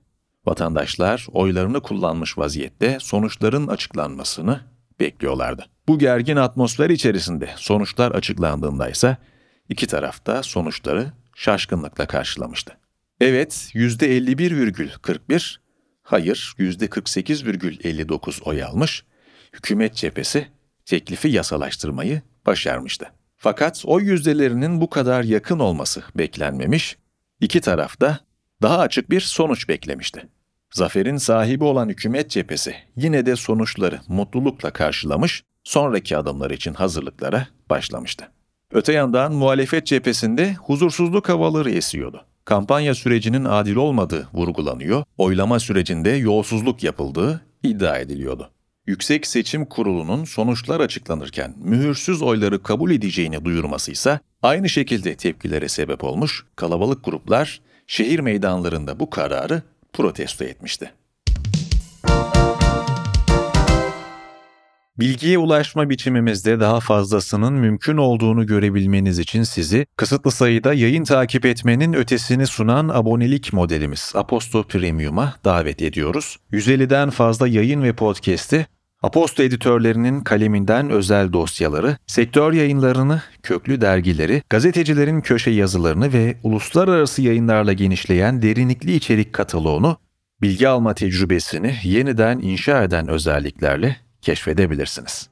vatandaşlar 0.46 1.28
oylarını 1.32 1.82
kullanmış 1.82 2.38
vaziyette 2.38 2.98
sonuçların 3.02 3.68
açıklanmasını 3.68 4.60
bekliyorlardı. 5.00 5.66
Bu 5.88 6.00
gergin 6.00 6.36
atmosfer 6.36 6.90
içerisinde 6.90 7.50
sonuçlar 7.56 8.12
açıklandığında 8.12 8.90
ise 8.90 9.18
iki 9.70 9.88
tarafta 9.88 10.44
sonuçları 10.44 11.12
şaşkınlıkla 11.36 12.08
karşılamıştı. 12.08 12.78
Evet 13.22 13.72
%51,41, 13.74 15.58
hayır 16.08 16.54
%48,59 16.60 18.44
oy 18.44 18.64
almış, 18.64 19.04
hükümet 19.54 19.96
cephesi 19.96 20.48
teklifi 20.86 21.28
yasalaştırmayı 21.28 22.22
başarmıştı. 22.46 23.12
Fakat 23.38 23.84
oy 23.86 24.04
yüzdelerinin 24.04 24.82
bu 24.82 24.90
kadar 24.90 25.24
yakın 25.24 25.60
olması 25.60 26.04
beklenmemiş, 26.16 26.98
iki 27.42 27.62
tarafta 27.62 28.20
daha 28.62 28.80
açık 28.80 29.10
bir 29.10 29.22
sonuç 29.22 29.70
beklemişti. 29.70 30.28
Zaferin 30.72 31.18
sahibi 31.18 31.64
olan 31.64 31.90
hükümet 31.90 32.30
cephesi 32.30 32.76
yine 32.96 33.26
de 33.26 33.36
sonuçları 33.36 34.00
mutlulukla 34.08 34.72
karşılamış, 34.72 35.44
sonraki 35.64 36.18
adımlar 36.18 36.52
için 36.52 36.74
hazırlıklara 36.74 37.48
başlamıştı. 37.70 38.32
Öte 38.72 38.94
yandan 38.94 39.34
muhalefet 39.34 39.86
cephesinde 39.86 40.54
huzursuzluk 40.54 41.30
havaları 41.30 41.72
esiyordu. 41.72 42.26
Kampanya 42.48 42.96
sürecinin 42.96 43.46
adil 43.46 43.76
olmadığı 43.76 44.28
vurgulanıyor, 44.34 45.04
oylama 45.18 45.60
sürecinde 45.60 46.10
yolsuzluk 46.10 46.84
yapıldığı 46.84 47.42
iddia 47.64 47.98
ediliyordu. 47.98 48.52
Yüksek 48.86 49.28
Seçim 49.28 49.66
Kurulu'nun 49.66 50.24
sonuçlar 50.24 50.80
açıklanırken 50.80 51.54
mühürsüz 51.58 52.22
oyları 52.22 52.64
kabul 52.64 52.92
edeceğini 52.92 53.46
duyurması 53.46 53.92
ise 53.92 54.20
aynı 54.42 54.70
şekilde 54.70 55.16
tepkilere 55.16 55.68
sebep 55.68 56.04
olmuş, 56.04 56.46
kalabalık 56.56 57.06
gruplar 57.06 57.62
şehir 57.88 58.20
meydanlarında 58.20 59.00
bu 59.00 59.10
kararı 59.10 59.62
protesto 59.94 60.44
etmişti. 60.44 60.92
Bilgiye 65.00 65.38
ulaşma 65.38 65.90
biçimimizde 65.90 66.60
daha 66.60 66.80
fazlasının 66.80 67.54
mümkün 67.54 67.98
olduğunu 67.98 68.46
görebilmeniz 68.46 69.20
için 69.20 69.44
sizi 69.44 69.86
kısıtlı 69.98 70.32
sayıda 70.32 70.74
yayın 70.74 71.04
takip 71.04 71.46
etmenin 71.46 71.94
ötesini 71.94 72.48
sunan 72.48 72.90
abonelik 72.90 73.54
modelimiz 73.54 74.12
Aposto 74.16 74.64
Premium'a 74.64 75.36
davet 75.46 75.82
ediyoruz. 75.82 76.38
150'den 76.52 77.10
fazla 77.10 77.48
yayın 77.48 77.84
ve 77.84 77.94
podcast'i 77.94 78.68
Aposto 79.04 79.44
editörlerinin 79.44 80.22
kaleminden 80.22 80.90
özel 80.90 81.34
dosyaları, 81.34 81.98
sektör 82.08 82.54
yayınlarını, 82.54 83.22
köklü 83.44 83.82
dergileri, 83.82 84.44
gazetecilerin 84.50 85.22
köşe 85.22 85.52
yazılarını 85.52 86.14
ve 86.14 86.38
uluslararası 86.44 87.22
yayınlarla 87.22 87.74
genişleyen 87.74 88.42
derinlikli 88.42 88.96
içerik 88.96 89.34
kataloğunu, 89.34 89.98
bilgi 90.42 90.68
alma 90.68 90.94
tecrübesini 90.94 91.76
yeniden 91.84 92.40
inşa 92.40 92.84
eden 92.84 93.08
özelliklerle 93.08 94.07
keşfedebilirsiniz. 94.28 95.30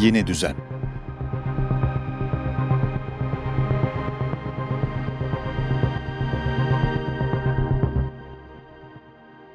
Yeni 0.00 0.26
düzen 0.26 0.56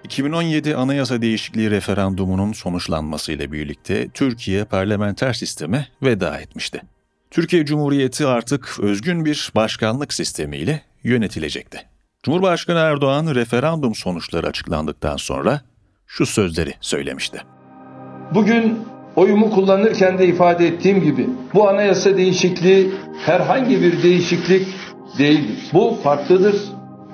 ...2017 0.04 0.76
Anayasa 0.76 1.22
Değişikliği 1.22 1.72
referandumunun 1.72 2.54
sonuçlanmasıyla 2.54 3.52
birlikte 3.52 4.10
Türkiye 4.10 4.66
parlamenter 4.66 5.34
sisteme 5.34 5.88
veda 6.02 6.40
etmişti. 6.40 6.82
Türkiye 7.32 7.66
Cumhuriyeti 7.66 8.26
artık 8.26 8.80
özgün 8.80 9.26
bir 9.26 9.52
başkanlık 9.56 10.14
sistemiyle 10.14 10.82
yönetilecekti. 11.04 11.99
Cumhurbaşkanı 12.24 12.80
Erdoğan 12.80 13.36
referandum 13.36 13.96
sonuçları 13.96 14.48
açıklandıktan 14.48 15.18
sonra 15.18 15.62
şu 16.08 16.26
sözleri 16.26 16.74
söylemişti. 16.82 17.42
Bugün 18.34 18.80
oyumu 19.16 19.52
kullanırken 19.52 20.20
de 20.20 20.28
ifade 20.28 20.68
ettiğim 20.68 21.04
gibi 21.04 21.30
bu 21.54 21.70
anayasa 21.70 22.18
değişikliği 22.18 22.92
herhangi 23.26 23.82
bir 23.82 24.04
değişiklik 24.04 24.68
değildir. 25.18 25.70
Bu 25.74 25.98
farklıdır 26.04 26.56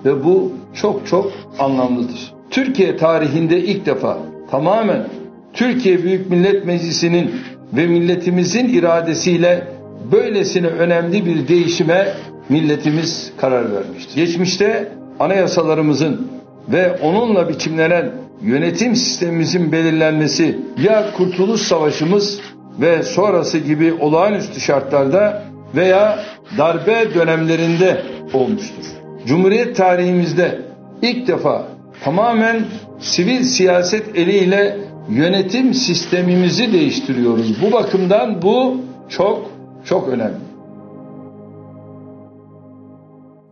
ve 0.06 0.24
bu 0.24 0.54
çok 0.74 1.08
çok 1.08 1.32
anlamlıdır. 1.60 2.34
Türkiye 2.50 2.98
tarihinde 2.98 3.60
ilk 3.60 3.86
defa 3.86 4.18
tamamen 4.52 5.08
Türkiye 5.54 6.04
Büyük 6.04 6.30
Millet 6.30 6.66
Meclisi'nin 6.66 7.42
ve 7.74 7.88
milletimizin 7.88 8.68
iradesiyle 8.68 9.68
böylesine 10.12 10.68
önemli 10.68 11.26
bir 11.26 11.48
değişime 11.48 12.14
milletimiz 12.50 13.32
karar 13.38 13.74
vermiştir. 13.74 14.16
Geçmişte 14.16 14.92
anayasalarımızın 15.20 16.28
ve 16.70 17.00
onunla 17.02 17.50
biçimlenen 17.50 18.12
yönetim 18.42 18.96
sistemimizin 18.96 19.72
belirlenmesi 19.72 20.60
ya 20.84 21.12
Kurtuluş 21.18 21.62
Savaşımız 21.62 22.42
ve 22.82 23.04
sonrası 23.04 23.58
gibi 23.58 23.94
olağanüstü 23.94 24.62
şartlarda 24.62 25.44
veya 25.76 26.20
darbe 26.58 27.14
dönemlerinde 27.14 28.02
olmuştur. 28.34 28.86
Cumhuriyet 29.26 29.76
tarihimizde 29.76 30.62
ilk 31.02 31.28
defa 31.28 31.68
tamamen 32.04 32.62
sivil 33.00 33.44
siyaset 33.44 34.18
eliyle 34.18 34.78
yönetim 35.10 35.74
sistemimizi 35.74 36.74
değiştiriyoruz. 36.74 37.62
Bu 37.62 37.72
bakımdan 37.72 38.42
bu 38.42 38.82
çok 39.10 39.52
çok 39.86 40.10
önemli. 40.10 40.55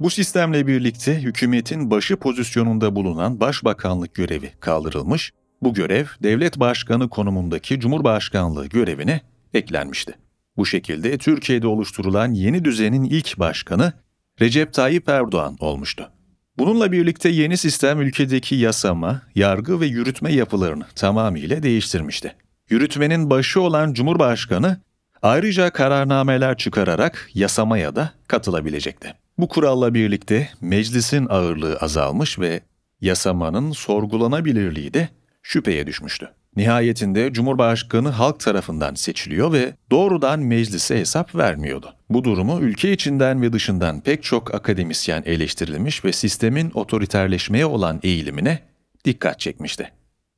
Bu 0.03 0.09
sistemle 0.09 0.67
birlikte 0.67 1.21
hükümetin 1.21 1.91
başı 1.91 2.15
pozisyonunda 2.15 2.95
bulunan 2.95 3.39
başbakanlık 3.39 4.13
görevi 4.13 4.51
kaldırılmış, 4.59 5.31
bu 5.61 5.73
görev 5.73 6.05
devlet 6.23 6.59
başkanı 6.59 7.09
konumundaki 7.09 7.79
Cumhurbaşkanlığı 7.79 8.67
görevine 8.67 9.21
eklenmişti. 9.53 10.13
Bu 10.57 10.65
şekilde 10.65 11.17
Türkiye'de 11.17 11.67
oluşturulan 11.67 12.33
yeni 12.33 12.65
düzenin 12.65 13.03
ilk 13.03 13.39
başkanı 13.39 13.93
Recep 14.41 14.73
Tayyip 14.73 15.09
Erdoğan 15.09 15.57
olmuştu. 15.59 16.11
Bununla 16.57 16.91
birlikte 16.91 17.29
yeni 17.29 17.57
sistem 17.57 18.01
ülkedeki 18.01 18.55
yasama, 18.55 19.21
yargı 19.35 19.79
ve 19.79 19.85
yürütme 19.85 20.33
yapılarını 20.33 20.85
tamamıyla 20.95 21.63
değiştirmişti. 21.63 22.35
Yürütmenin 22.69 23.29
başı 23.29 23.61
olan 23.61 23.93
Cumhurbaşkanı 23.93 24.81
ayrıca 25.21 25.69
kararnameler 25.69 26.57
çıkararak 26.57 27.29
yasamaya 27.33 27.95
da 27.95 28.11
katılabilecekti. 28.27 29.22
Bu 29.37 29.47
kuralla 29.47 29.93
birlikte 29.93 30.49
meclisin 30.61 31.27
ağırlığı 31.29 31.77
azalmış 31.77 32.39
ve 32.39 32.61
yasamanın 33.01 33.71
sorgulanabilirliği 33.71 34.93
de 34.93 35.09
şüpheye 35.43 35.87
düşmüştü. 35.87 36.29
Nihayetinde 36.55 37.33
Cumhurbaşkanı 37.33 38.09
halk 38.09 38.39
tarafından 38.39 38.95
seçiliyor 38.95 39.53
ve 39.53 39.73
doğrudan 39.91 40.39
meclise 40.39 40.99
hesap 40.99 41.35
vermiyordu. 41.35 41.95
Bu 42.09 42.23
durumu 42.23 42.59
ülke 42.61 42.91
içinden 42.91 43.41
ve 43.41 43.53
dışından 43.53 44.01
pek 44.01 44.23
çok 44.23 44.55
akademisyen 44.55 45.23
eleştirilmiş 45.25 46.05
ve 46.05 46.13
sistemin 46.13 46.71
otoriterleşmeye 46.73 47.65
olan 47.65 47.99
eğilimine 48.03 48.59
dikkat 49.05 49.39
çekmişti. 49.39 49.91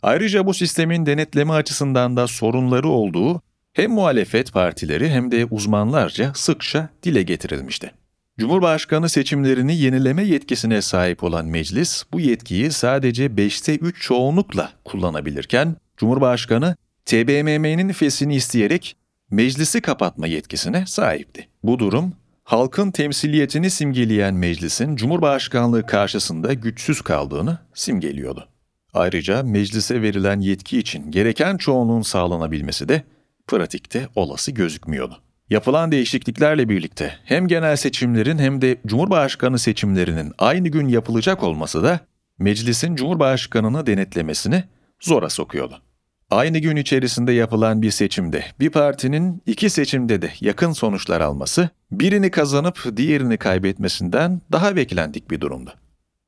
Ayrıca 0.03 0.45
bu 0.45 0.53
sistemin 0.53 1.05
denetleme 1.05 1.53
açısından 1.53 2.17
da 2.17 2.27
sorunları 2.27 2.88
olduğu 2.88 3.41
hem 3.73 3.91
muhalefet 3.91 4.53
partileri 4.53 5.10
hem 5.10 5.31
de 5.31 5.45
uzmanlarca 5.45 6.31
sıkça 6.36 6.89
dile 7.03 7.23
getirilmişti. 7.23 7.91
Cumhurbaşkanı 8.39 9.10
seçimlerini 9.10 9.76
yenileme 9.76 10.24
yetkisine 10.24 10.82
sahip 10.82 11.24
olan 11.24 11.45
meclis 11.45 12.04
bu 12.13 12.19
yetkiyi 12.19 12.71
sadece 12.71 13.26
5'te 13.26 13.76
3 13.76 14.02
çoğunlukla 14.02 14.71
kullanabilirken 14.86 15.76
Cumhurbaşkanı 15.98 16.76
TBMM'nin 17.06 17.93
fesini 17.93 18.36
isteyerek 18.36 18.95
meclisi 19.32 19.82
kapatma 19.82 20.28
yetkisine 20.28 20.86
sahipti. 20.86 21.48
Bu 21.63 21.80
durum 21.80 22.13
halkın 22.43 22.91
temsiliyetini 22.91 23.69
simgeleyen 23.69 24.34
meclisin 24.34 24.95
Cumhurbaşkanlığı 24.95 25.86
karşısında 25.86 26.54
güçsüz 26.54 27.02
kaldığını 27.02 27.58
simgeliyordu. 27.74 28.48
Ayrıca 28.93 29.43
meclise 29.43 30.02
verilen 30.02 30.39
yetki 30.39 30.78
için 30.78 31.12
gereken 31.12 31.58
çoğunluğun 31.58 32.02
sağlanabilmesi 32.02 32.89
de 32.89 33.04
pratikte 33.48 34.08
olası 34.15 34.52
gözükmüyordu. 34.52 35.24
Yapılan 35.49 35.91
değişikliklerle 35.91 36.69
birlikte 36.69 37.13
hem 37.23 37.47
genel 37.47 37.75
seçimlerin 37.75 38.38
hem 38.38 38.62
de 38.62 38.77
Cumhurbaşkanı 38.88 39.60
seçimlerinin 39.60 40.31
aynı 40.38 40.67
gün 40.67 40.88
yapılacak 40.88 41.43
olması 41.43 41.84
da 41.84 41.99
meclisin 42.39 42.95
Cumhurbaşkanını 42.95 43.88
denetlemesini 43.88 44.63
zora 45.01 45.29
sokuyordu. 45.29 45.81
Aynı 46.29 46.58
gün 46.58 46.75
içerisinde 46.75 47.31
yapılan 47.31 47.81
bir 47.81 47.91
seçimde 47.91 48.45
bir 48.60 48.69
partinin 48.69 49.41
iki 49.45 49.69
seçimde 49.69 50.21
de 50.21 50.31
yakın 50.41 50.71
sonuçlar 50.71 51.21
alması, 51.21 51.69
birini 51.91 52.31
kazanıp 52.31 52.97
diğerini 52.97 53.38
kaybetmesinden 53.38 54.41
daha 54.51 54.75
beklendik 54.75 55.31
bir 55.31 55.41
durumdu. 55.41 55.73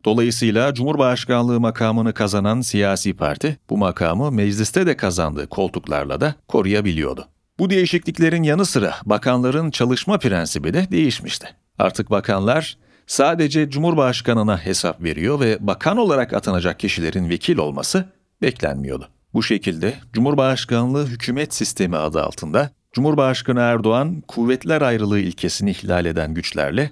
Dolayısıyla 0.06 0.74
Cumhurbaşkanlığı 0.74 1.60
makamını 1.60 2.14
kazanan 2.14 2.62
siyasi 2.62 3.14
parti 3.14 3.58
bu 3.70 3.78
makamı 3.78 4.32
mecliste 4.32 4.88
de 4.88 4.98
kazandığı 4.98 5.48
koltuklarla 5.48 6.22
da 6.22 6.36
koruyabiliyordu. 6.48 7.28
Bu 7.60 7.70
değişikliklerin 7.70 8.44
yanı 8.44 8.66
sıra 8.66 8.96
bakanların 9.06 9.72
çalışma 9.72 10.18
prensibi 10.18 10.74
de 10.74 10.88
değişmişti. 10.92 11.48
Artık 11.80 12.12
bakanlar 12.12 12.78
sadece 13.08 13.70
Cumhurbaşkanına 13.70 14.58
hesap 14.58 15.04
veriyor 15.04 15.40
ve 15.40 15.58
bakan 15.60 15.98
olarak 15.98 16.34
atanacak 16.34 16.80
kişilerin 16.80 17.30
vekil 17.30 17.58
olması 17.58 18.06
beklenmiyordu. 18.42 19.10
Bu 19.34 19.44
şekilde 19.44 19.94
Cumhurbaşkanlığı 20.14 21.08
hükümet 21.08 21.54
sistemi 21.54 21.98
adı 21.98 22.24
altında 22.24 22.70
Cumhurbaşkanı 22.94 23.60
Erdoğan 23.60 24.24
kuvvetler 24.28 24.82
ayrılığı 24.82 25.20
ilkesini 25.20 25.72
ihlal 25.72 26.06
eden 26.06 26.34
güçlerle 26.34 26.92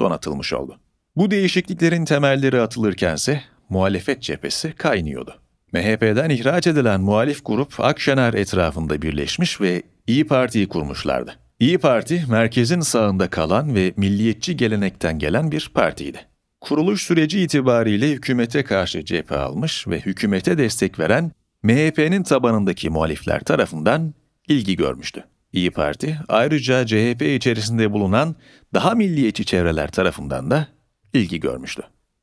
donatılmış 0.00 0.52
oldu. 0.52 0.78
Bu 1.16 1.30
değişikliklerin 1.30 2.04
temelleri 2.04 2.60
atılırkense 2.60 3.42
muhalefet 3.68 4.22
cephesi 4.22 4.72
kaynıyordu. 4.72 5.34
MHP'den 5.72 6.30
ihraç 6.30 6.66
edilen 6.66 7.00
muhalif 7.00 7.44
grup 7.44 7.80
Akşener 7.80 8.34
etrafında 8.34 9.02
birleşmiş 9.02 9.60
ve 9.60 9.82
İyi 10.06 10.26
Parti'yi 10.26 10.68
kurmuşlardı. 10.68 11.34
İyi 11.60 11.78
Parti, 11.78 12.24
merkezin 12.28 12.80
sağında 12.80 13.30
kalan 13.30 13.74
ve 13.74 13.92
milliyetçi 13.96 14.56
gelenekten 14.56 15.18
gelen 15.18 15.52
bir 15.52 15.70
partiydi. 15.74 16.20
Kuruluş 16.60 17.02
süreci 17.02 17.40
itibariyle 17.40 18.10
hükümete 18.10 18.64
karşı 18.64 19.04
cephe 19.04 19.36
almış 19.36 19.88
ve 19.88 20.00
hükümete 20.00 20.58
destek 20.58 20.98
veren 20.98 21.32
MHP'nin 21.62 22.22
tabanındaki 22.22 22.90
muhalifler 22.90 23.40
tarafından 23.40 24.14
ilgi 24.48 24.76
görmüştü. 24.76 25.24
İyi 25.52 25.70
Parti 25.70 26.18
ayrıca 26.28 26.86
CHP 26.86 27.22
içerisinde 27.22 27.92
bulunan 27.92 28.36
daha 28.74 28.94
milliyetçi 28.94 29.44
çevreler 29.44 29.90
tarafından 29.90 30.50
da 30.50 30.68
ilgi 31.12 31.40
görmüştü. 31.40 31.82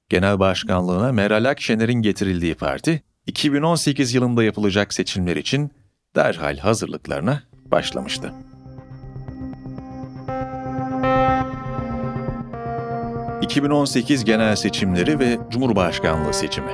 Genel 0.09 0.39
başkanlığına 0.39 1.11
Meral 1.11 1.45
Akşener'in 1.49 2.01
getirildiği 2.01 2.55
parti, 2.55 3.01
2018 3.27 4.13
yılında 4.13 4.43
yapılacak 4.43 4.93
seçimler 4.93 5.35
için 5.35 5.71
derhal 6.15 6.57
hazırlıklarına 6.57 7.43
başlamıştı. 7.71 8.33
...2018 13.41 14.25
genel 14.25 14.55
seçimleri 14.55 15.19
ve 15.19 15.37
Cumhurbaşkanlığı 15.49 16.33
seçimi. 16.33 16.71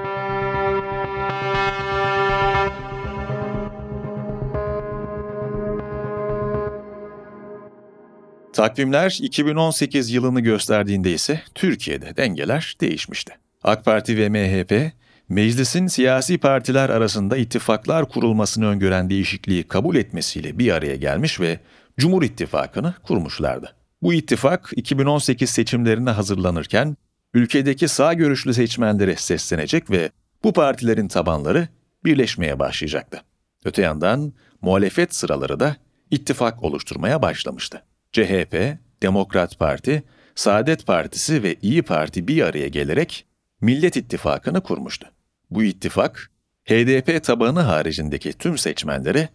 Takvimler 8.55 9.17
2018 9.21 10.11
yılını 10.11 10.39
gösterdiğinde 10.39 11.13
ise 11.13 11.41
Türkiye'de 11.55 12.17
dengeler 12.17 12.75
değişmişti. 12.81 13.33
AK 13.63 13.85
Parti 13.85 14.17
ve 14.17 14.29
MHP, 14.29 14.91
meclisin 15.29 15.87
siyasi 15.87 16.37
partiler 16.37 16.89
arasında 16.89 17.37
ittifaklar 17.37 18.09
kurulmasını 18.09 18.67
öngören 18.67 19.09
değişikliği 19.09 19.63
kabul 19.63 19.95
etmesiyle 19.95 20.59
bir 20.59 20.71
araya 20.71 20.95
gelmiş 20.95 21.39
ve 21.39 21.59
Cumhur 21.97 22.23
İttifakı'nı 22.23 22.93
kurmuşlardı. 23.03 23.75
Bu 24.01 24.13
ittifak 24.13 24.71
2018 24.75 25.49
seçimlerine 25.49 26.09
hazırlanırken 26.09 26.97
ülkedeki 27.33 27.87
sağ 27.87 28.13
görüşlü 28.13 28.53
seçmenlere 28.53 29.15
seslenecek 29.15 29.91
ve 29.91 30.09
bu 30.43 30.53
partilerin 30.53 31.07
tabanları 31.07 31.67
birleşmeye 32.05 32.59
başlayacaktı. 32.59 33.21
Öte 33.65 33.81
yandan 33.81 34.33
muhalefet 34.61 35.15
sıraları 35.15 35.59
da 35.59 35.75
ittifak 36.11 36.63
oluşturmaya 36.63 37.21
başlamıştı. 37.21 37.81
CHP, 38.11 38.77
Demokrat 39.03 39.59
Parti, 39.59 40.03
Saadet 40.35 40.87
Partisi 40.87 41.43
ve 41.43 41.55
İyi 41.61 41.81
Parti 41.81 42.27
bir 42.27 42.41
araya 42.41 42.67
gelerek 42.67 43.25
Millet 43.61 43.97
İttifakı'nı 43.97 44.61
kurmuştu. 44.61 45.07
Bu 45.51 45.63
ittifak, 45.63 46.31
HDP 46.65 47.23
tabanı 47.23 47.59
haricindeki 47.59 48.33
tüm 48.33 48.57
seçmenlere 48.57 49.29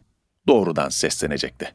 doğrudan 0.47 0.89
seslenecekti. 0.89 1.73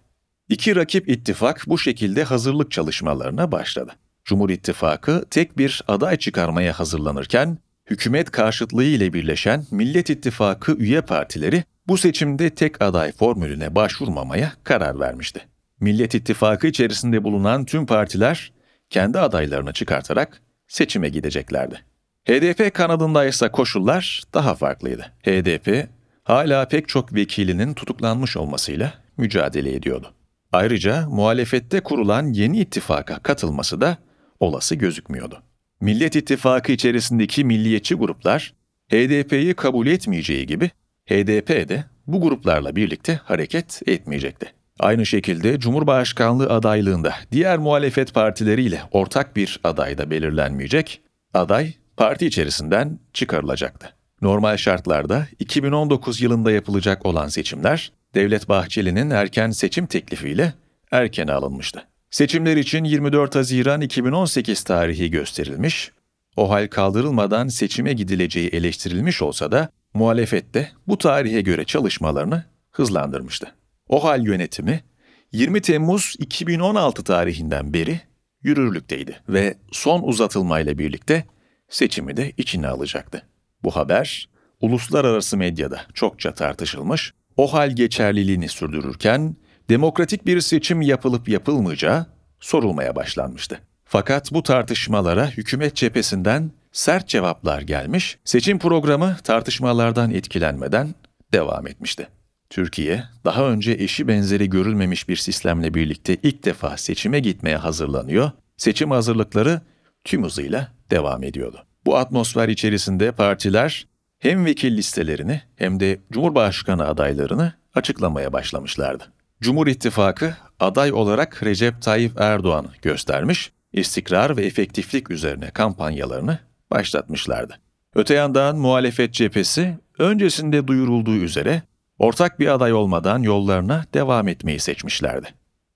İki 0.49 0.75
rakip 0.75 1.09
ittifak 1.09 1.63
bu 1.67 1.77
şekilde 1.77 2.23
hazırlık 2.23 2.71
çalışmalarına 2.71 3.51
başladı. 3.51 3.95
Cumhur 4.25 4.49
İttifakı 4.49 5.25
tek 5.29 5.57
bir 5.57 5.81
aday 5.87 6.17
çıkarmaya 6.17 6.79
hazırlanırken, 6.79 7.57
hükümet 7.89 8.31
karşıtlığı 8.31 8.83
ile 8.83 9.13
birleşen 9.13 9.65
Millet 9.71 10.09
İttifakı 10.09 10.75
üye 10.75 11.01
partileri 11.01 11.63
bu 11.87 11.97
seçimde 11.97 12.49
tek 12.49 12.81
aday 12.81 13.11
formülüne 13.11 13.75
başvurmamaya 13.75 14.53
karar 14.63 14.99
vermişti. 14.99 15.41
Millet 15.79 16.15
İttifakı 16.15 16.67
içerisinde 16.67 17.23
bulunan 17.23 17.65
tüm 17.65 17.85
partiler 17.85 18.53
kendi 18.89 19.19
adaylarını 19.19 19.73
çıkartarak 19.73 20.41
seçime 20.67 21.09
gideceklerdi. 21.09 21.81
HDP 22.25 22.73
kanadında 22.73 23.25
ise 23.25 23.49
koşullar 23.49 24.23
daha 24.33 24.55
farklıydı. 24.55 25.11
HDP 25.23 25.87
hala 26.23 26.67
pek 26.67 26.87
çok 26.87 27.13
vekilinin 27.15 27.73
tutuklanmış 27.73 28.37
olmasıyla 28.37 28.93
mücadele 29.17 29.75
ediyordu. 29.75 30.13
Ayrıca 30.51 31.09
muhalefette 31.09 31.79
kurulan 31.79 32.33
yeni 32.33 32.59
ittifaka 32.59 33.19
katılması 33.19 33.81
da 33.81 33.97
olası 34.39 34.75
gözükmüyordu. 34.75 35.41
Millet 35.81 36.15
İttifakı 36.15 36.71
içerisindeki 36.71 37.45
milliyetçi 37.45 37.95
gruplar 37.95 38.53
HDP'yi 38.91 39.53
kabul 39.53 39.87
etmeyeceği 39.87 40.45
gibi 40.45 40.71
HDP 41.05 41.69
de 41.69 41.83
bu 42.07 42.21
gruplarla 42.21 42.75
birlikte 42.75 43.15
hareket 43.23 43.81
etmeyecekti. 43.87 44.53
Aynı 44.79 45.05
şekilde 45.05 45.59
Cumhurbaşkanlığı 45.59 46.49
adaylığında 46.49 47.13
diğer 47.31 47.57
muhalefet 47.57 48.13
partileriyle 48.13 48.81
ortak 48.91 49.35
bir 49.35 49.59
aday 49.63 49.97
da 49.97 50.11
belirlenmeyecek, 50.11 51.01
aday 51.33 51.73
parti 51.97 52.25
içerisinden 52.25 52.99
çıkarılacaktı. 53.13 53.93
Normal 54.21 54.57
şartlarda 54.57 55.27
2019 55.39 56.21
yılında 56.21 56.51
yapılacak 56.51 57.05
olan 57.05 57.27
seçimler, 57.27 57.91
Devlet 58.15 58.49
Bahçeli'nin 58.49 59.09
erken 59.09 59.51
seçim 59.51 59.85
teklifiyle 59.85 60.53
erkene 60.91 61.31
alınmıştı. 61.31 61.87
Seçimler 62.09 62.57
için 62.57 62.83
24 62.83 63.35
Haziran 63.35 63.81
2018 63.81 64.63
tarihi 64.63 65.11
gösterilmiş, 65.11 65.91
o 66.37 66.49
hal 66.49 66.67
kaldırılmadan 66.67 67.47
seçime 67.47 67.93
gidileceği 67.93 68.49
eleştirilmiş 68.49 69.21
olsa 69.21 69.51
da 69.51 69.69
muhalefette 69.93 70.71
bu 70.87 70.97
tarihe 70.97 71.41
göre 71.41 71.65
çalışmalarını 71.65 72.43
hızlandırmıştı. 72.71 73.51
OHAL 73.89 74.25
yönetimi 74.25 74.83
20 75.31 75.61
Temmuz 75.61 76.15
2016 76.19 77.03
tarihinden 77.03 77.73
beri 77.73 77.99
yürürlükteydi 78.43 79.21
ve 79.29 79.55
son 79.71 80.03
uzatılmayla 80.03 80.77
birlikte 80.77 81.25
seçimi 81.69 82.17
de 82.17 82.31
içine 82.37 82.67
alacaktı. 82.67 83.21
Bu 83.63 83.75
haber 83.75 84.29
uluslararası 84.61 85.37
medyada 85.37 85.81
çokça 85.93 86.33
tartışılmış, 86.33 87.13
OHAL 87.37 87.71
geçerliliğini 87.71 88.49
sürdürürken 88.49 89.35
demokratik 89.69 90.25
bir 90.25 90.41
seçim 90.41 90.81
yapılıp 90.81 91.29
yapılmayacağı 91.29 92.05
sorulmaya 92.39 92.95
başlanmıştı. 92.95 93.59
Fakat 93.85 94.31
bu 94.31 94.43
tartışmalara 94.43 95.29
hükümet 95.29 95.75
cephesinden 95.75 96.51
sert 96.71 97.07
cevaplar 97.07 97.61
gelmiş, 97.61 98.17
seçim 98.23 98.59
programı 98.59 99.17
tartışmalardan 99.23 100.11
etkilenmeden 100.11 100.95
devam 101.33 101.67
etmişti. 101.67 102.07
Türkiye, 102.49 103.03
daha 103.25 103.49
önce 103.49 103.71
eşi 103.71 104.07
benzeri 104.07 104.49
görülmemiş 104.49 105.09
bir 105.09 105.15
sistemle 105.15 105.73
birlikte 105.73 106.17
ilk 106.23 106.45
defa 106.45 106.77
seçime 106.77 107.19
gitmeye 107.19 107.57
hazırlanıyor, 107.57 108.31
seçim 108.57 108.91
hazırlıkları 108.91 109.61
tüm 110.05 110.23
hızıyla 110.23 110.71
devam 110.91 111.23
ediyordu. 111.23 111.65
Bu 111.85 111.97
atmosfer 111.97 112.49
içerisinde 112.49 113.11
partiler 113.11 113.87
hem 114.19 114.45
vekil 114.45 114.77
listelerini 114.77 115.41
hem 115.55 115.79
de 115.79 115.99
Cumhurbaşkanı 116.11 116.87
adaylarını 116.87 117.53
açıklamaya 117.73 118.33
başlamışlardı. 118.33 119.03
Cumhur 119.41 119.67
İttifakı 119.67 120.37
aday 120.59 120.93
olarak 120.93 121.43
Recep 121.43 121.81
Tayyip 121.81 122.21
Erdoğan 122.21 122.67
göstermiş, 122.81 123.51
istikrar 123.73 124.37
ve 124.37 124.45
efektiflik 124.45 125.11
üzerine 125.11 125.51
kampanyalarını 125.51 126.39
başlatmışlardı. 126.71 127.59
Öte 127.95 128.13
yandan 128.13 128.57
muhalefet 128.57 129.13
cephesi 129.13 129.77
öncesinde 129.99 130.67
duyurulduğu 130.67 131.15
üzere 131.15 131.61
ortak 131.99 132.39
bir 132.39 132.47
aday 132.47 132.73
olmadan 132.73 133.23
yollarına 133.23 133.85
devam 133.93 134.27
etmeyi 134.27 134.59
seçmişlerdi. 134.59 135.27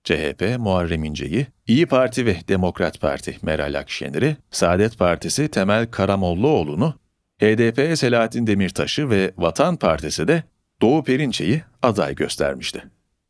CHP 0.03 0.59
Muharrem 0.59 1.03
İnce'yi, 1.03 1.47
İyi 1.67 1.85
Parti 1.85 2.25
ve 2.25 2.35
Demokrat 2.47 3.01
Parti 3.01 3.37
Meral 3.41 3.79
Akşener'i, 3.79 4.37
Saadet 4.51 4.97
Partisi 4.97 5.47
Temel 5.47 5.87
Karamollaoğlu'nu, 5.87 6.93
HDP 7.41 7.97
Selahattin 7.97 8.47
Demirtaş'ı 8.47 9.09
ve 9.09 9.31
Vatan 9.37 9.75
Partisi 9.75 10.27
de 10.27 10.43
Doğu 10.81 11.03
Perinçe'yi 11.03 11.61
aday 11.83 12.15
göstermişti. 12.15 12.83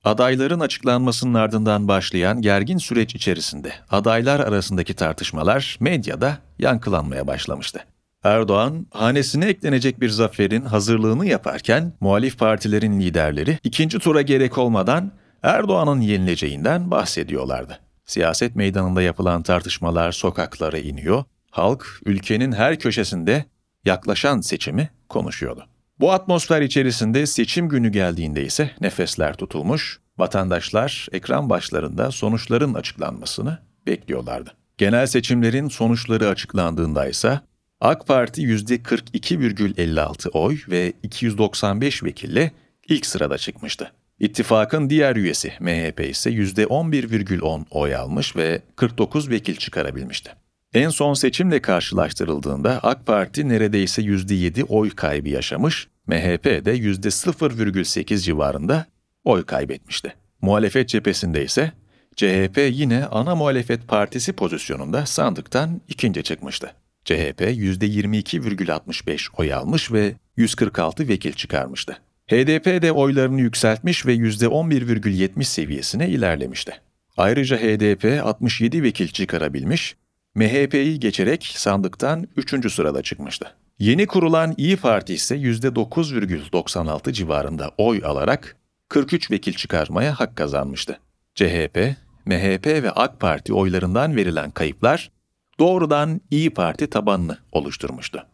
Adayların 0.03 0.59
açıklanmasının 0.59 1.33
ardından 1.33 1.87
başlayan 1.87 2.41
gergin 2.41 2.77
süreç 2.77 3.15
içerisinde 3.15 3.71
adaylar 3.89 4.39
arasındaki 4.39 4.93
tartışmalar 4.93 5.77
medyada 5.79 6.37
yankılanmaya 6.59 7.27
başlamıştı. 7.27 7.79
Erdoğan, 8.23 8.87
hanesine 8.91 9.45
eklenecek 9.45 10.01
bir 10.01 10.09
zaferin 10.09 10.61
hazırlığını 10.61 11.25
yaparken 11.25 11.93
muhalif 11.99 12.39
partilerin 12.39 12.99
liderleri 12.99 13.59
ikinci 13.63 13.99
tura 13.99 14.21
gerek 14.21 14.57
olmadan 14.57 15.11
Erdoğan'ın 15.43 16.01
yenileceğinden 16.01 16.91
bahsediyorlardı. 16.91 17.79
Siyaset 18.05 18.55
meydanında 18.55 19.01
yapılan 19.01 19.43
tartışmalar 19.43 20.11
sokaklara 20.11 20.77
iniyor, 20.77 21.23
halk 21.51 21.87
ülkenin 22.05 22.51
her 22.51 22.79
köşesinde 22.79 23.45
yaklaşan 23.85 24.41
seçimi 24.41 24.89
konuşuyordu. 25.09 25.65
Bu 25.99 26.11
atmosfer 26.11 26.61
içerisinde 26.61 27.25
seçim 27.25 27.69
günü 27.69 27.89
geldiğinde 27.89 28.45
ise 28.45 28.71
nefesler 28.81 29.33
tutulmuş, 29.33 29.99
vatandaşlar 30.17 31.07
ekran 31.11 31.49
başlarında 31.49 32.11
sonuçların 32.11 32.73
açıklanmasını 32.73 33.57
bekliyorlardı. 33.87 34.51
Genel 34.77 35.07
seçimlerin 35.07 35.67
sonuçları 35.67 36.27
açıklandığında 36.27 37.07
ise 37.07 37.39
AK 37.81 38.07
Parti 38.07 38.41
%42,56 38.41 40.29
oy 40.29 40.57
ve 40.69 40.93
295 41.03 42.03
vekille 42.03 42.51
ilk 42.87 43.05
sırada 43.05 43.37
çıkmıştı. 43.37 43.91
İttifakın 44.19 44.89
diğer 44.89 45.15
üyesi 45.15 45.53
MHP 45.59 45.99
ise 45.99 46.29
%11,10 46.29 47.65
oy 47.71 47.95
almış 47.95 48.35
ve 48.35 48.61
49 48.75 49.29
vekil 49.29 49.55
çıkarabilmişti. 49.55 50.31
En 50.73 50.89
son 50.89 51.13
seçimle 51.13 51.61
karşılaştırıldığında 51.61 52.79
AK 52.83 53.05
Parti 53.05 53.49
neredeyse 53.49 54.01
%7 54.01 54.63
oy 54.63 54.89
kaybı 54.89 55.29
yaşamış, 55.29 55.87
MHP 56.07 56.45
de 56.45 56.77
%0,8 56.77 58.17
civarında 58.17 58.85
oy 59.23 59.45
kaybetmişti. 59.45 60.13
Muhalefet 60.41 60.89
cephesinde 60.89 61.43
ise 61.43 61.71
CHP 62.15 62.57
yine 62.71 63.05
ana 63.05 63.35
muhalefet 63.35 63.87
partisi 63.87 64.33
pozisyonunda 64.33 65.05
sandıktan 65.05 65.81
ikinci 65.87 66.23
çıkmıştı. 66.23 66.71
CHP 67.05 67.41
%22,65 67.41 69.27
oy 69.37 69.53
almış 69.53 69.91
ve 69.91 70.13
146 70.37 71.07
vekil 71.07 71.33
çıkarmıştı. 71.33 71.97
HDP 72.29 72.81
de 72.81 72.91
oylarını 72.91 73.41
yükseltmiş 73.41 74.05
ve 74.05 74.15
%11,70 74.15 75.43
seviyesine 75.43 76.09
ilerlemişti. 76.09 76.73
Ayrıca 77.17 77.57
HDP 77.57 78.25
67 78.25 78.83
vekil 78.83 79.07
çıkarabilmiş, 79.07 79.95
MHP'yi 80.35 80.99
geçerek 80.99 81.53
sandıktan 81.55 82.27
3. 82.37 82.73
sırada 82.73 83.01
çıkmıştı. 83.01 83.55
Yeni 83.79 84.07
kurulan 84.07 84.53
İyi 84.57 84.77
Parti 84.77 85.13
ise 85.13 85.35
%9,96 85.35 87.13
civarında 87.13 87.71
oy 87.77 88.01
alarak 88.05 88.55
43 88.89 89.31
vekil 89.31 89.53
çıkarmaya 89.53 90.19
hak 90.19 90.35
kazanmıştı. 90.35 90.99
CHP, 91.35 91.95
MHP 92.25 92.67
ve 92.67 92.91
AK 92.91 93.19
Parti 93.19 93.53
oylarından 93.53 94.15
verilen 94.15 94.51
kayıplar 94.51 95.11
doğrudan 95.59 96.21
İyi 96.31 96.49
Parti 96.49 96.89
tabanını 96.89 97.37
oluşturmuştu. 97.51 98.25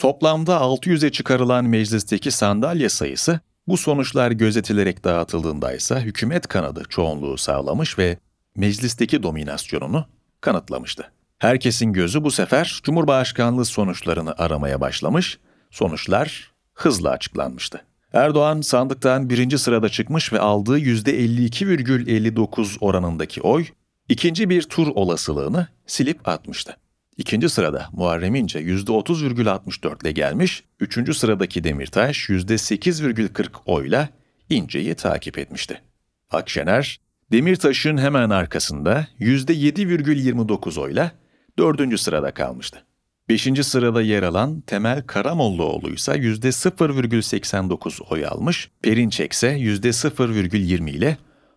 Toplamda 0.00 0.56
600'e 0.56 1.10
çıkarılan 1.10 1.64
meclisteki 1.64 2.30
sandalye 2.30 2.88
sayısı 2.88 3.40
bu 3.68 3.76
sonuçlar 3.76 4.30
gözetilerek 4.30 5.04
dağıtıldığında 5.04 5.72
ise 5.72 6.00
hükümet 6.00 6.46
kanadı 6.46 6.82
çoğunluğu 6.88 7.38
sağlamış 7.38 7.98
ve 7.98 8.18
meclisteki 8.56 9.22
dominasyonunu 9.22 10.06
kanıtlamıştı. 10.40 11.12
Herkesin 11.38 11.92
gözü 11.92 12.24
bu 12.24 12.30
sefer 12.30 12.80
Cumhurbaşkanlığı 12.82 13.64
sonuçlarını 13.64 14.34
aramaya 14.38 14.80
başlamış, 14.80 15.38
sonuçlar 15.70 16.52
hızla 16.74 17.10
açıklanmıştı. 17.10 17.84
Erdoğan 18.12 18.60
sandıktan 18.60 19.30
birinci 19.30 19.58
sırada 19.58 19.88
çıkmış 19.88 20.32
ve 20.32 20.40
aldığı 20.40 20.78
%52,59 20.78 22.76
oranındaki 22.80 23.42
oy, 23.42 23.66
ikinci 24.08 24.50
bir 24.50 24.62
tur 24.62 24.86
olasılığını 24.86 25.66
silip 25.86 26.28
atmıştı. 26.28 26.76
İkinci 27.16 27.48
sırada 27.48 27.88
Muharrem 27.92 28.34
İnce 28.34 28.60
%30,64 28.60 30.02
ile 30.02 30.12
gelmiş, 30.12 30.64
üçüncü 30.80 31.14
sıradaki 31.14 31.64
Demirtaş 31.64 32.28
%8,40 32.28 33.48
oyla 33.66 34.08
İnce'yi 34.50 34.94
takip 34.94 35.38
etmişti. 35.38 35.82
Akşener, 36.30 37.00
Demirtaş'ın 37.32 37.98
hemen 37.98 38.30
arkasında 38.30 39.06
%7,29 39.20 40.80
oyla 40.80 41.12
dördüncü 41.58 41.98
sırada 41.98 42.34
kalmıştı. 42.34 42.84
Beşinci 43.28 43.64
sırada 43.64 44.02
yer 44.02 44.22
alan 44.22 44.60
Temel 44.60 45.02
Karamollaoğlu 45.02 45.90
ise 45.90 46.12
%0,89 46.12 48.02
oy 48.10 48.26
almış, 48.26 48.70
Perinçek 48.82 49.32
ise 49.32 49.48
%0,20 49.58 50.90
ile 50.90 51.16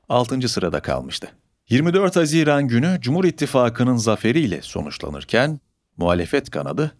altıncı 0.09 0.49
sırada 0.49 0.79
kalmıştı. 0.79 1.31
24 1.73 2.15
Haziran 2.15 2.67
günü 2.67 2.97
Cumhur 3.01 3.25
İttifakı'nın 3.25 3.97
zaferiyle 3.97 4.62
sonuçlanırken 4.62 5.59
muhalefet 5.97 6.49
kanadı 6.49 6.95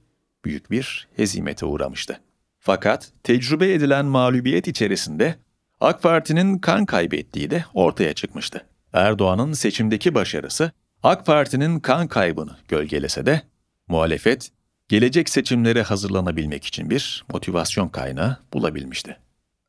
büyük 0.46 0.72
bir 0.72 1.08
hezimete 1.16 1.66
uğramıştı. 1.66 2.20
Fakat 2.60 3.12
tecrübe 3.24 3.74
edilen 3.74 4.06
mağlubiyet 4.06 4.68
içerisinde 4.68 5.36
AK 5.80 6.02
Parti'nin 6.04 6.60
kan 6.60 6.86
kaybettiği 6.86 7.52
de 7.52 7.66
ortaya 7.74 8.14
çıkmıştı. 8.14 8.66
Erdoğan'ın 8.94 9.54
seçimdeki 9.54 10.16
başarısı 10.16 10.72
AK 11.04 11.26
Parti'nin 11.26 11.80
kan 11.80 12.08
kaybını 12.08 12.56
gölgelese 12.68 13.26
de 13.26 13.42
muhalefet 13.88 14.52
gelecek 14.88 15.30
seçimlere 15.30 15.84
hazırlanabilmek 15.84 16.66
için 16.66 16.90
bir 16.90 17.26
motivasyon 17.34 17.88
kaynağı 17.88 18.38
bulabilmişti. 18.54 19.18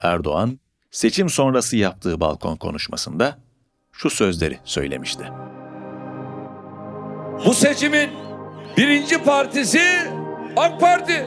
Erdoğan 0.01 0.59
seçim 0.91 1.29
sonrası 1.29 1.77
yaptığı 1.77 2.21
balkon 2.21 2.57
konuşmasında 2.57 3.44
şu 3.97 4.11
sözleri 4.11 4.59
söylemişti. 4.65 5.25
Bu 7.47 7.55
seçimin 7.55 8.11
birinci 8.77 9.23
partisi 9.23 9.81
AK 10.57 10.81
Parti. 10.81 11.27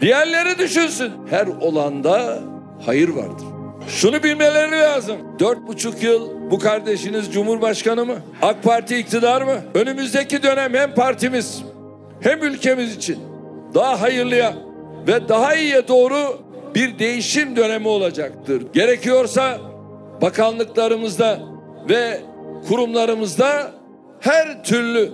Diğerleri 0.00 0.58
düşünsün. 0.58 1.12
Her 1.30 1.46
olanda 1.46 2.38
hayır 2.86 3.08
vardır. 3.08 3.46
Şunu 3.88 4.22
bilmeleri 4.22 4.72
lazım. 4.72 5.16
Dört 5.38 5.66
buçuk 5.66 6.02
yıl 6.02 6.50
bu 6.50 6.58
kardeşiniz 6.58 7.32
Cumhurbaşkanı 7.32 8.04
mı? 8.06 8.16
AK 8.42 8.62
Parti 8.62 8.96
iktidar 8.96 9.42
mı? 9.42 9.54
Önümüzdeki 9.74 10.42
dönem 10.42 10.74
hem 10.74 10.94
partimiz 10.94 11.62
hem 12.20 12.44
ülkemiz 12.44 12.96
için 12.96 13.18
daha 13.74 14.00
hayırlıya 14.00 14.54
ve 15.08 15.28
daha 15.28 15.54
iyiye 15.54 15.88
doğru 15.88 16.38
bir 16.74 16.98
değişim 16.98 17.56
dönemi 17.56 17.88
olacaktır. 17.88 18.62
Gerekiyorsa 18.72 19.58
bakanlıklarımızda 20.22 21.55
ve 21.88 22.20
kurumlarımızda 22.68 23.74
her 24.20 24.64
türlü 24.64 25.12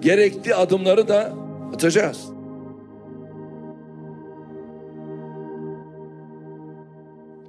gerekli 0.00 0.54
adımları 0.54 1.08
da 1.08 1.34
atacağız. 1.74 2.28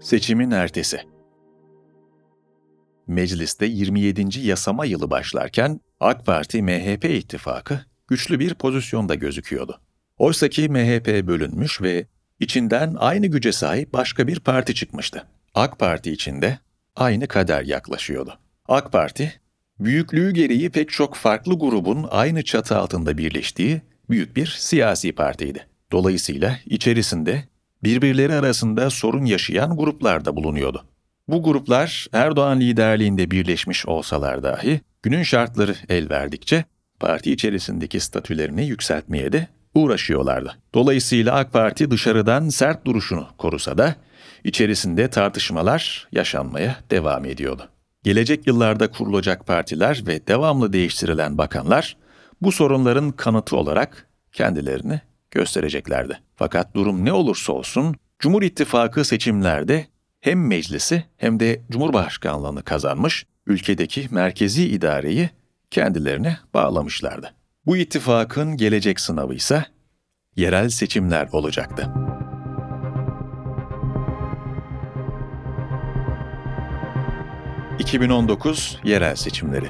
Seçimin 0.01 0.51
ertesi. 0.51 1.01
Mecliste 3.07 3.65
27. 3.65 4.39
yasama 4.39 4.85
yılı 4.85 5.09
başlarken 5.09 5.79
AK 5.99 6.25
Parti 6.25 6.63
MHP 6.63 7.05
ittifakı 7.05 7.79
güçlü 8.07 8.39
bir 8.39 8.53
pozisyonda 8.53 9.15
gözüküyordu. 9.15 9.81
Oysa 10.17 10.49
ki 10.49 10.69
MHP 10.69 11.27
bölünmüş 11.27 11.81
ve 11.81 12.07
içinden 12.39 12.95
aynı 12.99 13.27
güce 13.27 13.51
sahip 13.51 13.93
başka 13.93 14.27
bir 14.27 14.39
parti 14.39 14.75
çıkmıştı. 14.75 15.27
AK 15.55 15.79
Parti 15.79 16.11
içinde 16.11 16.59
aynı 16.99 17.27
kader 17.27 17.63
yaklaşıyordu. 17.63 18.39
AK 18.67 18.91
Parti, 18.91 19.33
büyüklüğü 19.79 20.31
gereği 20.31 20.69
pek 20.69 20.89
çok 20.89 21.15
farklı 21.15 21.59
grubun 21.59 22.07
aynı 22.11 22.43
çatı 22.43 22.77
altında 22.77 23.17
birleştiği 23.17 23.81
büyük 24.09 24.35
bir 24.35 24.55
siyasi 24.59 25.11
partiydi. 25.11 25.65
Dolayısıyla 25.91 26.59
içerisinde 26.65 27.43
birbirleri 27.83 28.33
arasında 28.33 28.89
sorun 28.89 29.25
yaşayan 29.25 29.77
gruplar 29.77 30.25
da 30.25 30.35
bulunuyordu. 30.35 30.85
Bu 31.27 31.43
gruplar 31.43 32.07
Erdoğan 32.13 32.59
liderliğinde 32.59 33.31
birleşmiş 33.31 33.85
olsalar 33.85 34.43
dahi 34.43 34.81
günün 35.03 35.23
şartları 35.23 35.75
el 35.89 36.09
verdikçe 36.09 36.65
parti 36.99 37.31
içerisindeki 37.31 37.99
statülerini 37.99 38.65
yükseltmeye 38.65 39.31
de 39.31 39.47
uğraşıyorlardı. 39.75 40.55
Dolayısıyla 40.73 41.35
AK 41.35 41.53
Parti 41.53 41.91
dışarıdan 41.91 42.49
sert 42.49 42.85
duruşunu 42.85 43.27
korusa 43.37 43.77
da 43.77 43.95
içerisinde 44.43 45.09
tartışmalar 45.09 46.07
yaşanmaya 46.11 46.75
devam 46.91 47.25
ediyordu. 47.25 47.69
Gelecek 48.03 48.47
yıllarda 48.47 48.91
kurulacak 48.91 49.47
partiler 49.47 50.03
ve 50.07 50.27
devamlı 50.27 50.73
değiştirilen 50.73 51.37
bakanlar 51.37 51.97
bu 52.41 52.51
sorunların 52.51 53.11
kanıtı 53.11 53.57
olarak 53.57 54.07
kendilerini 54.31 55.01
göstereceklerdi. 55.31 56.19
Fakat 56.35 56.75
durum 56.75 57.05
ne 57.05 57.13
olursa 57.13 57.53
olsun 57.53 57.95
Cumhur 58.19 58.43
İttifakı 58.43 59.05
seçimlerde 59.05 59.87
hem 60.19 60.47
meclisi 60.47 61.03
hem 61.17 61.39
de 61.39 61.61
Cumhurbaşkanlığını 61.71 62.63
kazanmış, 62.63 63.25
ülkedeki 63.47 64.07
merkezi 64.11 64.67
idareyi 64.67 65.29
kendilerine 65.71 66.37
bağlamışlardı. 66.53 67.33
Bu 67.65 67.77
ittifakın 67.77 68.57
gelecek 68.57 68.99
sınavı 68.99 69.33
ise 69.33 69.65
yerel 70.35 70.69
seçimler 70.69 71.27
olacaktı. 71.31 72.08
...2019 77.79 78.87
yerel 78.87 79.15
seçimleri. 79.15 79.69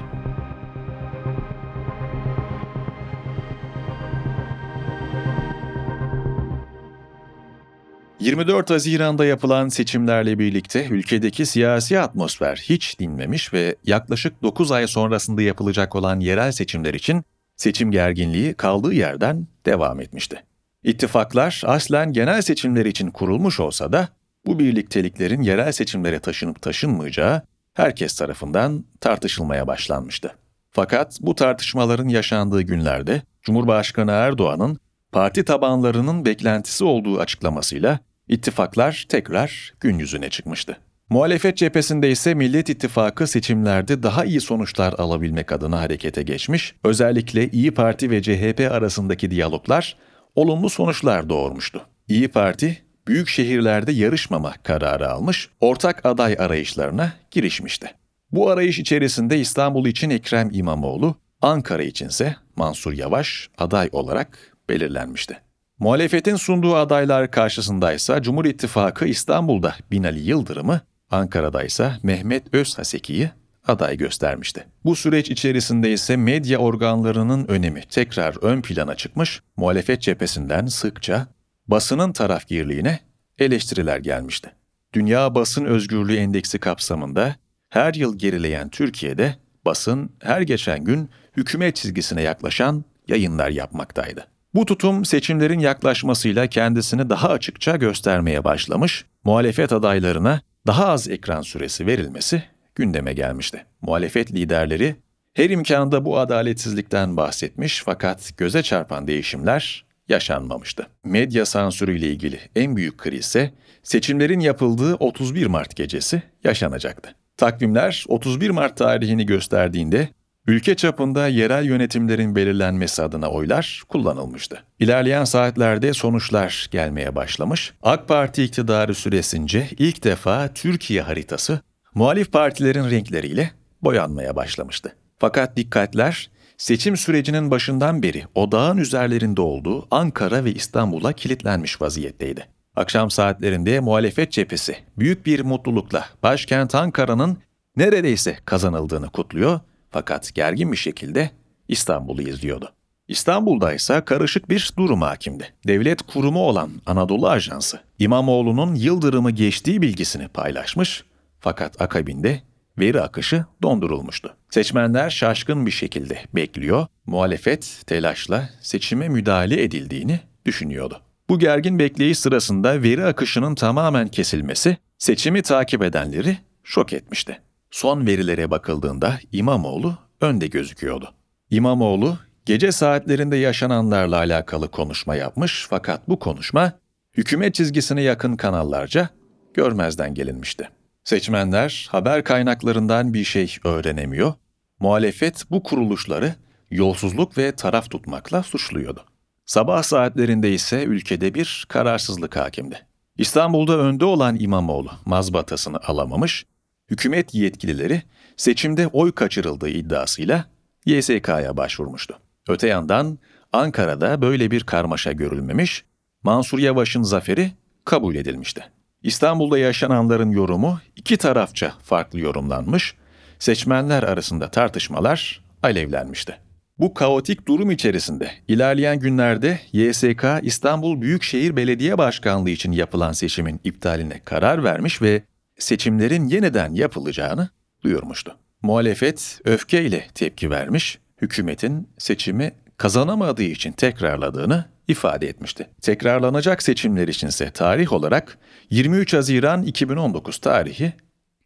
24 8.19 8.69
Haziran'da 8.69 9.25
yapılan 9.25 9.69
seçimlerle 9.69 10.39
birlikte 10.39 10.87
ülkedeki 10.89 11.45
siyasi 11.45 11.99
atmosfer 11.99 12.61
hiç 12.63 12.99
dinmemiş 12.99 13.53
ve 13.53 13.75
yaklaşık 13.83 14.41
9 14.43 14.71
ay 14.71 14.87
sonrasında 14.87 15.41
yapılacak 15.41 15.95
olan 15.95 16.19
yerel 16.19 16.51
seçimler 16.51 16.93
için 16.93 17.23
seçim 17.55 17.91
gerginliği 17.91 18.53
kaldığı 18.53 18.93
yerden 18.93 19.47
devam 19.65 19.99
etmişti. 19.99 20.43
İttifaklar 20.83 21.61
aslen 21.65 22.13
genel 22.13 22.41
seçimler 22.41 22.85
için 22.85 23.11
kurulmuş 23.11 23.59
olsa 23.59 23.91
da 23.91 24.09
bu 24.45 24.59
birlikteliklerin 24.59 25.41
yerel 25.41 25.71
seçimlere 25.71 26.19
taşınıp 26.19 26.61
taşınmayacağı 26.61 27.41
herkes 27.79 28.15
tarafından 28.15 28.85
tartışılmaya 29.01 29.67
başlanmıştı. 29.67 30.31
Fakat 30.71 31.17
bu 31.21 31.35
tartışmaların 31.35 32.07
yaşandığı 32.07 32.61
günlerde 32.61 33.21
Cumhurbaşkanı 33.41 34.11
Erdoğan'ın 34.11 34.79
parti 35.11 35.45
tabanlarının 35.45 36.25
beklentisi 36.25 36.83
olduğu 36.83 37.19
açıklamasıyla 37.19 37.99
ittifaklar 38.27 39.05
tekrar 39.09 39.73
gün 39.79 39.99
yüzüne 39.99 40.29
çıkmıştı. 40.29 40.77
Muhalefet 41.09 41.57
cephesinde 41.57 42.11
ise 42.11 42.33
Millet 42.33 42.69
İttifakı 42.69 43.27
seçimlerde 43.27 44.03
daha 44.03 44.25
iyi 44.25 44.41
sonuçlar 44.41 44.93
alabilmek 44.93 45.51
adına 45.51 45.79
harekete 45.79 46.23
geçmiş, 46.23 46.75
özellikle 46.83 47.49
İyi 47.49 47.71
Parti 47.71 48.11
ve 48.11 48.21
CHP 48.21 48.71
arasındaki 48.71 49.31
diyaloglar 49.31 49.95
olumlu 50.35 50.69
sonuçlar 50.69 51.29
doğurmuştu. 51.29 51.81
İyi 52.07 52.27
Parti, 52.27 52.77
büyük 53.09 53.29
şehirlerde 53.29 53.91
yarışmama 53.91 54.53
kararı 54.63 55.09
almış, 55.09 55.49
ortak 55.59 56.05
aday 56.05 56.35
arayışlarına 56.39 57.13
girişmişti. 57.31 57.91
Bu 58.31 58.49
arayış 58.49 58.79
içerisinde 58.79 59.39
İstanbul 59.39 59.85
için 59.85 60.09
Ekrem 60.09 60.49
İmamoğlu, 60.51 61.15
Ankara 61.41 61.83
içinse 61.83 62.35
Mansur 62.55 62.93
Yavaş 62.93 63.49
aday 63.57 63.89
olarak 63.91 64.39
belirlenmişti. 64.69 65.37
Muhalefetin 65.79 66.35
sunduğu 66.35 66.75
adaylar 66.75 67.31
karşısındaysa 67.31 68.21
Cumhur 68.21 68.45
İttifakı 68.45 69.05
İstanbul'da 69.05 69.75
Binali 69.91 70.19
Yıldırım'ı, 70.19 70.81
Ankara'da 71.11 71.63
ise 71.63 71.91
Mehmet 72.03 72.53
Özhaseki'yi 72.53 73.29
aday 73.67 73.97
göstermişti. 73.97 74.65
Bu 74.85 74.95
süreç 74.95 75.29
içerisinde 75.29 75.91
ise 75.91 76.17
medya 76.17 76.57
organlarının 76.57 77.47
önemi 77.47 77.81
tekrar 77.81 78.43
ön 78.43 78.61
plana 78.61 78.95
çıkmış, 78.95 79.41
muhalefet 79.57 80.01
cephesinden 80.01 80.65
sıkça 80.65 81.27
basının 81.69 82.13
tarafgirliğine 82.13 82.99
eleştiriler 83.39 83.97
gelmişti. 83.97 84.51
Dünya 84.93 85.35
Basın 85.35 85.65
Özgürlüğü 85.65 86.15
Endeksi 86.15 86.59
kapsamında 86.59 87.35
her 87.69 87.93
yıl 87.93 88.17
gerileyen 88.17 88.69
Türkiye'de 88.69 89.35
basın 89.65 90.11
her 90.19 90.41
geçen 90.41 90.83
gün 90.83 91.09
hükümet 91.37 91.75
çizgisine 91.75 92.21
yaklaşan 92.21 92.85
yayınlar 93.07 93.49
yapmaktaydı. 93.49 94.27
Bu 94.53 94.65
tutum 94.65 95.05
seçimlerin 95.05 95.59
yaklaşmasıyla 95.59 96.47
kendisini 96.47 97.09
daha 97.09 97.29
açıkça 97.29 97.75
göstermeye 97.75 98.43
başlamış, 98.43 99.05
muhalefet 99.23 99.73
adaylarına 99.73 100.41
daha 100.67 100.87
az 100.87 101.09
ekran 101.09 101.41
süresi 101.41 101.85
verilmesi 101.85 102.43
gündeme 102.75 103.13
gelmişti. 103.13 103.65
Muhalefet 103.81 104.33
liderleri 104.33 104.95
her 105.33 105.49
imkanda 105.49 106.05
bu 106.05 106.19
adaletsizlikten 106.19 107.17
bahsetmiş 107.17 107.81
fakat 107.85 108.37
göze 108.37 108.63
çarpan 108.63 109.07
değişimler 109.07 109.85
yaşanmamıştı. 110.09 110.87
Medya 111.03 111.45
sansürüyle 111.45 112.07
ilgili 112.07 112.39
en 112.55 112.75
büyük 112.75 112.97
kriz 112.97 113.19
ise 113.19 113.51
seçimlerin 113.83 114.39
yapıldığı 114.39 114.95
31 114.95 115.45
Mart 115.45 115.75
gecesi 115.75 116.21
yaşanacaktı. 116.43 117.15
Takvimler 117.37 118.05
31 118.07 118.49
Mart 118.49 118.77
tarihini 118.77 119.25
gösterdiğinde 119.25 120.09
ülke 120.47 120.75
çapında 120.75 121.27
yerel 121.27 121.65
yönetimlerin 121.65 122.35
belirlenmesi 122.35 123.03
adına 123.03 123.29
oylar 123.29 123.83
kullanılmıştı. 123.87 124.63
İlerleyen 124.79 125.23
saatlerde 125.23 125.93
sonuçlar 125.93 126.67
gelmeye 126.71 127.15
başlamış. 127.15 127.73
AK 127.81 128.07
Parti 128.07 128.43
iktidarı 128.43 128.95
süresince 128.95 129.67
ilk 129.77 130.03
defa 130.03 130.53
Türkiye 130.53 131.01
haritası 131.01 131.61
muhalif 131.95 132.31
partilerin 132.31 132.89
renkleriyle 132.89 133.51
boyanmaya 133.81 134.35
başlamıştı. 134.35 134.95
Fakat 135.17 135.57
dikkatler 135.57 136.29
seçim 136.59 136.97
sürecinin 136.97 137.51
başından 137.51 138.03
beri 138.03 138.23
odağın 138.35 138.77
üzerlerinde 138.77 139.41
olduğu 139.41 139.87
Ankara 139.91 140.45
ve 140.45 140.53
İstanbul'a 140.53 141.13
kilitlenmiş 141.13 141.81
vaziyetteydi. 141.81 142.47
Akşam 142.75 143.11
saatlerinde 143.11 143.79
muhalefet 143.79 144.31
cephesi 144.31 144.77
büyük 144.97 145.25
bir 145.25 145.39
mutlulukla 145.39 146.05
başkent 146.23 146.75
Ankara'nın 146.75 147.37
neredeyse 147.75 148.37
kazanıldığını 148.45 149.09
kutluyor 149.09 149.59
fakat 149.91 150.35
gergin 150.35 150.71
bir 150.71 150.77
şekilde 150.77 151.31
İstanbul'u 151.67 152.21
izliyordu. 152.21 152.73
İstanbul'da 153.07 153.73
ise 153.73 154.01
karışık 154.05 154.49
bir 154.49 154.73
durum 154.77 155.01
hakimdi. 155.01 155.53
Devlet 155.67 156.01
kurumu 156.01 156.39
olan 156.39 156.71
Anadolu 156.85 157.29
Ajansı 157.29 157.79
İmamoğlu'nun 157.99 158.75
Yıldırım'ı 158.75 159.31
geçtiği 159.31 159.81
bilgisini 159.81 160.27
paylaşmış 160.27 161.03
fakat 161.39 161.81
akabinde 161.81 162.41
veri 162.79 163.01
akışı 163.01 163.45
dondurulmuştu. 163.61 164.35
Seçmenler 164.49 165.09
şaşkın 165.09 165.65
bir 165.65 165.71
şekilde 165.71 166.19
bekliyor, 166.35 166.87
muhalefet 167.05 167.81
telaşla 167.87 168.49
seçime 168.61 169.09
müdahale 169.09 169.63
edildiğini 169.63 170.19
düşünüyordu. 170.45 171.01
Bu 171.29 171.39
gergin 171.39 171.79
bekleyiş 171.79 172.19
sırasında 172.19 172.83
veri 172.83 173.05
akışının 173.05 173.55
tamamen 173.55 174.07
kesilmesi 174.07 174.77
seçimi 174.97 175.41
takip 175.41 175.83
edenleri 175.83 176.37
şok 176.63 176.93
etmişti. 176.93 177.41
Son 177.71 178.07
verilere 178.07 178.51
bakıldığında 178.51 179.19
İmamoğlu 179.31 179.97
önde 180.21 180.47
gözüküyordu. 180.47 181.13
İmamoğlu 181.49 182.17
gece 182.45 182.71
saatlerinde 182.71 183.37
yaşananlarla 183.37 184.17
alakalı 184.17 184.71
konuşma 184.71 185.15
yapmış 185.15 185.67
fakat 185.69 186.09
bu 186.09 186.19
konuşma 186.19 186.73
hükümet 187.17 187.55
çizgisine 187.55 188.01
yakın 188.01 188.35
kanallarca 188.35 189.09
görmezden 189.53 190.13
gelinmişti. 190.13 190.69
Seçmenler 191.09 191.87
haber 191.91 192.23
kaynaklarından 192.23 193.13
bir 193.13 193.23
şey 193.23 193.57
öğrenemiyor, 193.63 194.33
muhalefet 194.79 195.43
bu 195.51 195.63
kuruluşları 195.63 196.35
yolsuzluk 196.71 197.37
ve 197.37 197.51
taraf 197.51 197.89
tutmakla 197.89 198.43
suçluyordu. 198.43 199.05
Sabah 199.45 199.83
saatlerinde 199.83 200.51
ise 200.51 200.83
ülkede 200.83 201.33
bir 201.33 201.65
kararsızlık 201.69 202.35
hakimdi. 202.35 202.87
İstanbul'da 203.17 203.77
önde 203.77 204.05
olan 204.05 204.37
İmamoğlu 204.39 204.91
mazbatasını 205.05 205.77
alamamış, 205.77 206.45
hükümet 206.91 207.33
yetkilileri 207.33 208.01
seçimde 208.37 208.87
oy 208.87 209.11
kaçırıldığı 209.11 209.69
iddiasıyla 209.69 210.45
YSK'ya 210.85 211.57
başvurmuştu. 211.57 212.19
Öte 212.47 212.67
yandan 212.67 213.19
Ankara'da 213.53 214.21
böyle 214.21 214.51
bir 214.51 214.63
karmaşa 214.63 215.11
görülmemiş, 215.11 215.85
Mansur 216.23 216.59
Yavaş'ın 216.59 217.03
zaferi 217.03 217.51
kabul 217.85 218.15
edilmişti. 218.15 218.78
İstanbul'da 219.03 219.57
yaşananların 219.57 220.31
yorumu 220.31 220.79
iki 220.95 221.17
tarafça 221.17 221.73
farklı 221.83 222.19
yorumlanmış, 222.19 222.95
seçmenler 223.39 224.03
arasında 224.03 224.51
tartışmalar 224.51 225.43
alevlenmişti. 225.63 226.37
Bu 226.79 226.93
kaotik 226.93 227.47
durum 227.47 227.71
içerisinde 227.71 228.31
ilerleyen 228.47 228.99
günlerde 228.99 229.59
YSK 229.73 230.25
İstanbul 230.41 231.01
Büyükşehir 231.01 231.55
Belediye 231.55 231.97
Başkanlığı 231.97 232.49
için 232.49 232.71
yapılan 232.71 233.11
seçimin 233.11 233.59
iptaline 233.63 234.21
karar 234.25 234.63
vermiş 234.63 235.01
ve 235.01 235.23
seçimlerin 235.57 236.27
yeniden 236.27 236.73
yapılacağını 236.73 237.49
duyurmuştu. 237.83 238.35
Muhalefet 238.61 239.41
öfkeyle 239.45 240.07
tepki 240.15 240.49
vermiş, 240.49 240.99
hükümetin 241.21 241.87
seçimi 241.97 242.51
kazanamadığı 242.77 243.43
için 243.43 243.71
tekrarladığını 243.71 244.65
ifade 244.87 245.27
etmişti. 245.27 245.69
Tekrarlanacak 245.81 246.63
seçimler 246.63 247.07
içinse 247.07 247.51
tarih 247.51 247.93
olarak 247.93 248.37
23 248.69 249.13
Haziran 249.13 249.63
2019 249.63 250.37
tarihi 250.37 250.93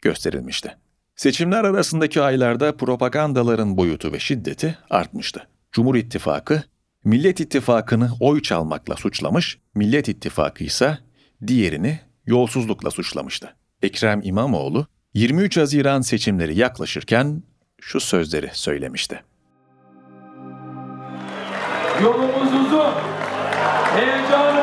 gösterilmişti. 0.02 0.78
Seçimler 1.16 1.64
arasındaki 1.64 2.22
aylarda 2.22 2.78
propagandaların 2.78 3.78
boyutu 3.78 4.14
ve 4.14 4.20
şiddeti 4.20 4.78
artmıştı. 4.90 5.48
Cumhur 5.72 5.96
İttifakı, 5.96 6.64
Millet 7.04 7.40
İttifakı'nı 7.40 8.10
oy 8.20 8.42
çalmakla 8.42 8.96
suçlamış, 8.96 9.58
Millet 9.76 10.10
İttifakı 10.10 10.64
ise 10.64 10.98
diğerini 11.48 12.00
yolsuzlukla 12.26 12.92
suçlamıştı. 12.92 13.56
Ekrem 13.82 14.22
İmamoğlu, 14.24 14.88
23 15.14 15.58
Haziran 15.58 16.02
seçimleri 16.02 16.60
yaklaşırken 16.60 17.44
şu 17.82 18.00
sözleri 18.00 18.50
söylemişti. 18.54 19.24
Yolumuz 22.04 22.54
uzun, 22.54 22.94
heyecanımız 23.96 24.63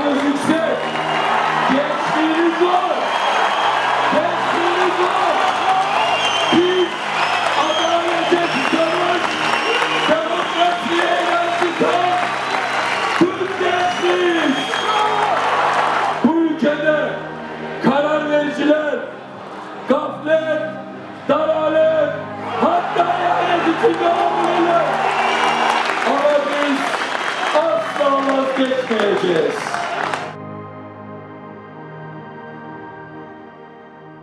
asla 28.61 28.71
vazgeçmeyeceğiz. 28.71 29.55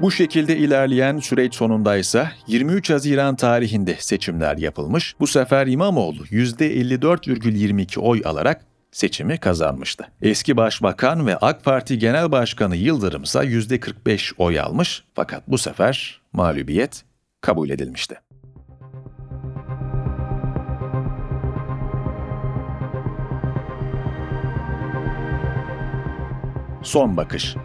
Bu 0.02 0.12
şekilde 0.12 0.58
ilerleyen 0.58 1.18
süreç 1.18 1.56
sonundaysa 1.56 2.32
23 2.48 2.90
Haziran 2.90 3.36
tarihinde 3.36 3.96
seçimler 4.00 4.58
yapılmış. 4.58 5.16
Bu 5.20 5.28
sefer 5.28 5.68
İmamoğlu 5.68 6.26
%54,22 6.26 8.00
oy 8.00 8.22
alarak 8.26 8.62
seçimi 8.92 9.38
kazanmıştı. 9.38 10.08
Eski 10.22 10.58
Başbakan 10.58 11.28
ve 11.28 11.38
AK 11.38 11.64
Parti 11.64 12.00
Genel 12.00 12.32
Başkanı 12.32 12.76
Yıldırım 12.76 13.24
ise 13.24 13.40
%45 13.40 14.34
oy 14.38 14.60
almış 14.60 15.04
fakat 15.14 15.48
bu 15.48 15.58
sefer 15.58 16.22
mağlubiyet 16.34 17.04
kabul 17.42 17.70
edilmişti. 17.70 18.16
Son 26.88 27.18
bakış. 27.18 27.56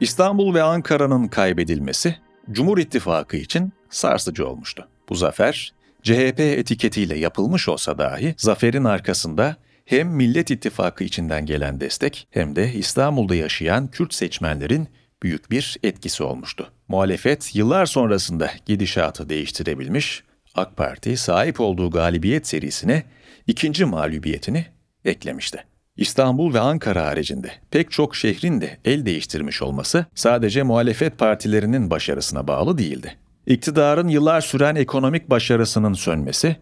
İstanbul 0.00 0.54
ve 0.54 0.62
Ankara'nın 0.62 1.28
kaybedilmesi 1.28 2.16
Cumhur 2.50 2.78
İttifakı 2.78 3.36
için 3.36 3.72
sarsıcı 3.90 4.48
olmuştu. 4.48 4.88
Bu 5.08 5.14
zafer 5.14 5.72
CHP 6.02 6.40
etiketiyle 6.40 7.18
yapılmış 7.18 7.68
olsa 7.68 7.98
dahi 7.98 8.34
zaferin 8.38 8.84
arkasında 8.84 9.56
hem 9.84 10.08
Millet 10.08 10.50
İttifakı 10.50 11.04
içinden 11.04 11.46
gelen 11.46 11.80
destek 11.80 12.28
hem 12.30 12.56
de 12.56 12.72
İstanbul'da 12.72 13.34
yaşayan 13.34 13.88
Kürt 13.88 14.14
seçmenlerin 14.14 14.88
büyük 15.22 15.50
bir 15.50 15.76
etkisi 15.82 16.22
olmuştu. 16.22 16.72
Muhalefet 16.88 17.54
yıllar 17.54 17.86
sonrasında 17.86 18.50
gidişatı 18.66 19.28
değiştirebilmiş, 19.28 20.22
AK 20.54 20.76
Parti 20.76 21.16
sahip 21.16 21.60
olduğu 21.60 21.90
galibiyet 21.90 22.46
serisine 22.46 23.02
ikinci 23.46 23.84
mağlubiyetini 23.84 24.66
eklemişti. 25.04 25.64
İstanbul 25.96 26.54
ve 26.54 26.60
Ankara 26.60 27.06
haricinde 27.06 27.52
pek 27.70 27.90
çok 27.90 28.16
şehrin 28.16 28.60
de 28.60 28.78
el 28.84 29.06
değiştirmiş 29.06 29.62
olması 29.62 30.06
sadece 30.14 30.62
muhalefet 30.62 31.18
partilerinin 31.18 31.90
başarısına 31.90 32.48
bağlı 32.48 32.78
değildi. 32.78 33.16
İktidarın 33.46 34.08
yıllar 34.08 34.40
süren 34.40 34.74
ekonomik 34.74 35.30
başarısının 35.30 35.92
sönmesi, 35.92 36.56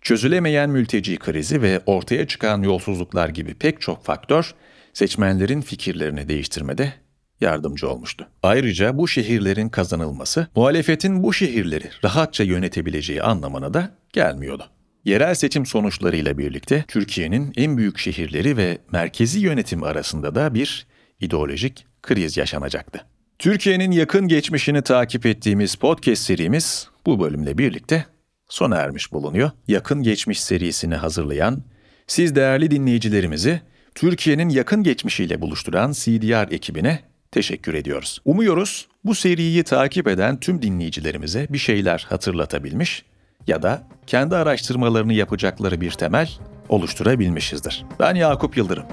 çözülemeyen 0.00 0.70
mülteci 0.70 1.16
krizi 1.16 1.62
ve 1.62 1.80
ortaya 1.86 2.26
çıkan 2.26 2.62
yolsuzluklar 2.62 3.28
gibi 3.28 3.54
pek 3.54 3.80
çok 3.80 4.04
faktör 4.04 4.54
seçmenlerin 4.92 5.60
fikirlerini 5.60 6.28
değiştirmede 6.28 6.92
yardımcı 7.40 7.88
olmuştu. 7.88 8.28
Ayrıca 8.42 8.98
bu 8.98 9.08
şehirlerin 9.08 9.68
kazanılması 9.68 10.46
muhalefetin 10.56 11.22
bu 11.22 11.32
şehirleri 11.32 11.90
rahatça 12.04 12.44
yönetebileceği 12.44 13.22
anlamına 13.22 13.74
da 13.74 13.90
gelmiyordu. 14.12 14.64
Yerel 15.04 15.34
seçim 15.34 15.66
sonuçlarıyla 15.66 16.38
birlikte 16.38 16.84
Türkiye'nin 16.88 17.52
en 17.56 17.76
büyük 17.76 17.98
şehirleri 17.98 18.56
ve 18.56 18.78
merkezi 18.92 19.40
yönetim 19.40 19.82
arasında 19.82 20.34
da 20.34 20.54
bir 20.54 20.86
ideolojik 21.20 21.86
kriz 22.02 22.36
yaşanacaktı. 22.36 23.06
Türkiye'nin 23.38 23.90
yakın 23.90 24.28
geçmişini 24.28 24.82
takip 24.82 25.26
ettiğimiz 25.26 25.74
podcast 25.74 26.22
serimiz 26.22 26.88
bu 27.06 27.20
bölümle 27.20 27.58
birlikte 27.58 28.06
sona 28.48 28.76
ermiş 28.76 29.12
bulunuyor. 29.12 29.50
Yakın 29.68 30.02
geçmiş 30.02 30.40
serisini 30.40 30.94
hazırlayan, 30.94 31.62
siz 32.06 32.34
değerli 32.34 32.70
dinleyicilerimizi 32.70 33.60
Türkiye'nin 33.94 34.48
yakın 34.48 34.82
geçmişiyle 34.82 35.40
buluşturan 35.40 35.92
CDR 35.92 36.52
ekibine 36.52 37.00
teşekkür 37.36 37.74
ediyoruz. 37.74 38.20
Umuyoruz 38.24 38.88
bu 39.04 39.14
seriyi 39.14 39.62
takip 39.62 40.08
eden 40.08 40.40
tüm 40.40 40.62
dinleyicilerimize 40.62 41.46
bir 41.50 41.58
şeyler 41.58 42.06
hatırlatabilmiş 42.08 43.04
ya 43.46 43.62
da 43.62 43.82
kendi 44.06 44.36
araştırmalarını 44.36 45.12
yapacakları 45.12 45.80
bir 45.80 45.90
temel 45.90 46.30
oluşturabilmişizdir. 46.68 47.84
Ben 48.00 48.14
Yakup 48.14 48.56
Yıldırım. 48.56 48.84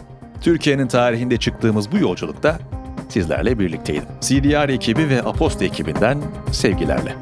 Türkiye'nin 0.42 0.88
tarihinde 0.88 1.38
çıktığımız 1.38 1.92
bu 1.92 1.98
yolculukta 1.98 2.60
sizlerle 3.10 3.60
birlikteydim. 3.60 4.10
CDR 4.22 4.70
ekibi 4.70 5.10
ve 5.10 5.22
Apost 5.22 5.62
ekibinden 5.62 6.22
sevgilerle. 6.52 7.16